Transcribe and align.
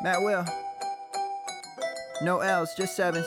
Matt 0.00 0.22
Will. 0.22 0.44
No 2.22 2.38
L's, 2.38 2.74
just 2.74 2.94
sevens. 2.94 3.26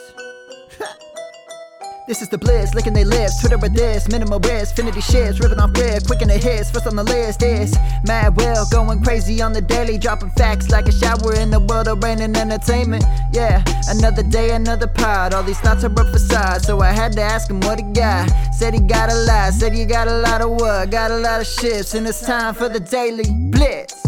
This 2.07 2.21
is 2.21 2.29
the 2.29 2.37
bliss, 2.37 2.73
licking 2.73 2.93
their 2.93 3.05
lips, 3.05 3.39
Twitter 3.39 3.57
with 3.57 3.73
this, 3.73 4.09
minimal 4.09 4.39
risk, 4.39 4.75
finity 4.75 5.01
shits, 5.01 5.39
ripping 5.39 5.59
off 5.59 5.71
grid, 5.73 6.05
quick 6.05 6.21
in 6.21 6.29
the 6.29 6.37
hits, 6.37 6.71
first 6.71 6.87
on 6.87 6.95
the 6.95 7.03
list 7.03 7.43
is 7.43 7.77
Mad 8.05 8.35
Will, 8.35 8.65
going 8.71 9.03
crazy 9.03 9.41
on 9.41 9.53
the 9.53 9.61
daily, 9.61 9.97
dropping 9.97 10.31
facts 10.31 10.69
like 10.69 10.87
a 10.87 10.91
shower 10.91 11.35
in 11.35 11.51
the 11.51 11.59
world 11.59 11.87
of 11.87 12.03
rain 12.03 12.19
and 12.19 12.35
entertainment. 12.35 13.03
Yeah, 13.31 13.63
another 13.87 14.23
day, 14.23 14.51
another 14.51 14.87
pod, 14.87 15.33
all 15.33 15.43
these 15.43 15.59
thoughts 15.59 15.83
are 15.83 15.91
a 15.91 16.11
facade, 16.11 16.63
so 16.63 16.79
I 16.79 16.91
had 16.91 17.13
to 17.13 17.21
ask 17.21 17.49
him 17.49 17.59
what 17.61 17.79
he 17.79 17.85
got. 17.93 18.29
Said 18.53 18.73
he 18.73 18.79
got 18.79 19.11
a 19.11 19.15
lot, 19.15 19.53
said 19.53 19.73
he 19.73 19.85
got 19.85 20.07
a 20.07 20.17
lot 20.17 20.41
of 20.41 20.51
what, 20.51 20.89
got 20.89 21.11
a 21.11 21.17
lot 21.17 21.39
of 21.39 21.47
shifts, 21.47 21.93
and 21.93 22.07
it's 22.07 22.25
time 22.25 22.55
for 22.55 22.67
the 22.67 22.79
daily 22.79 23.25
blitz. 23.51 24.00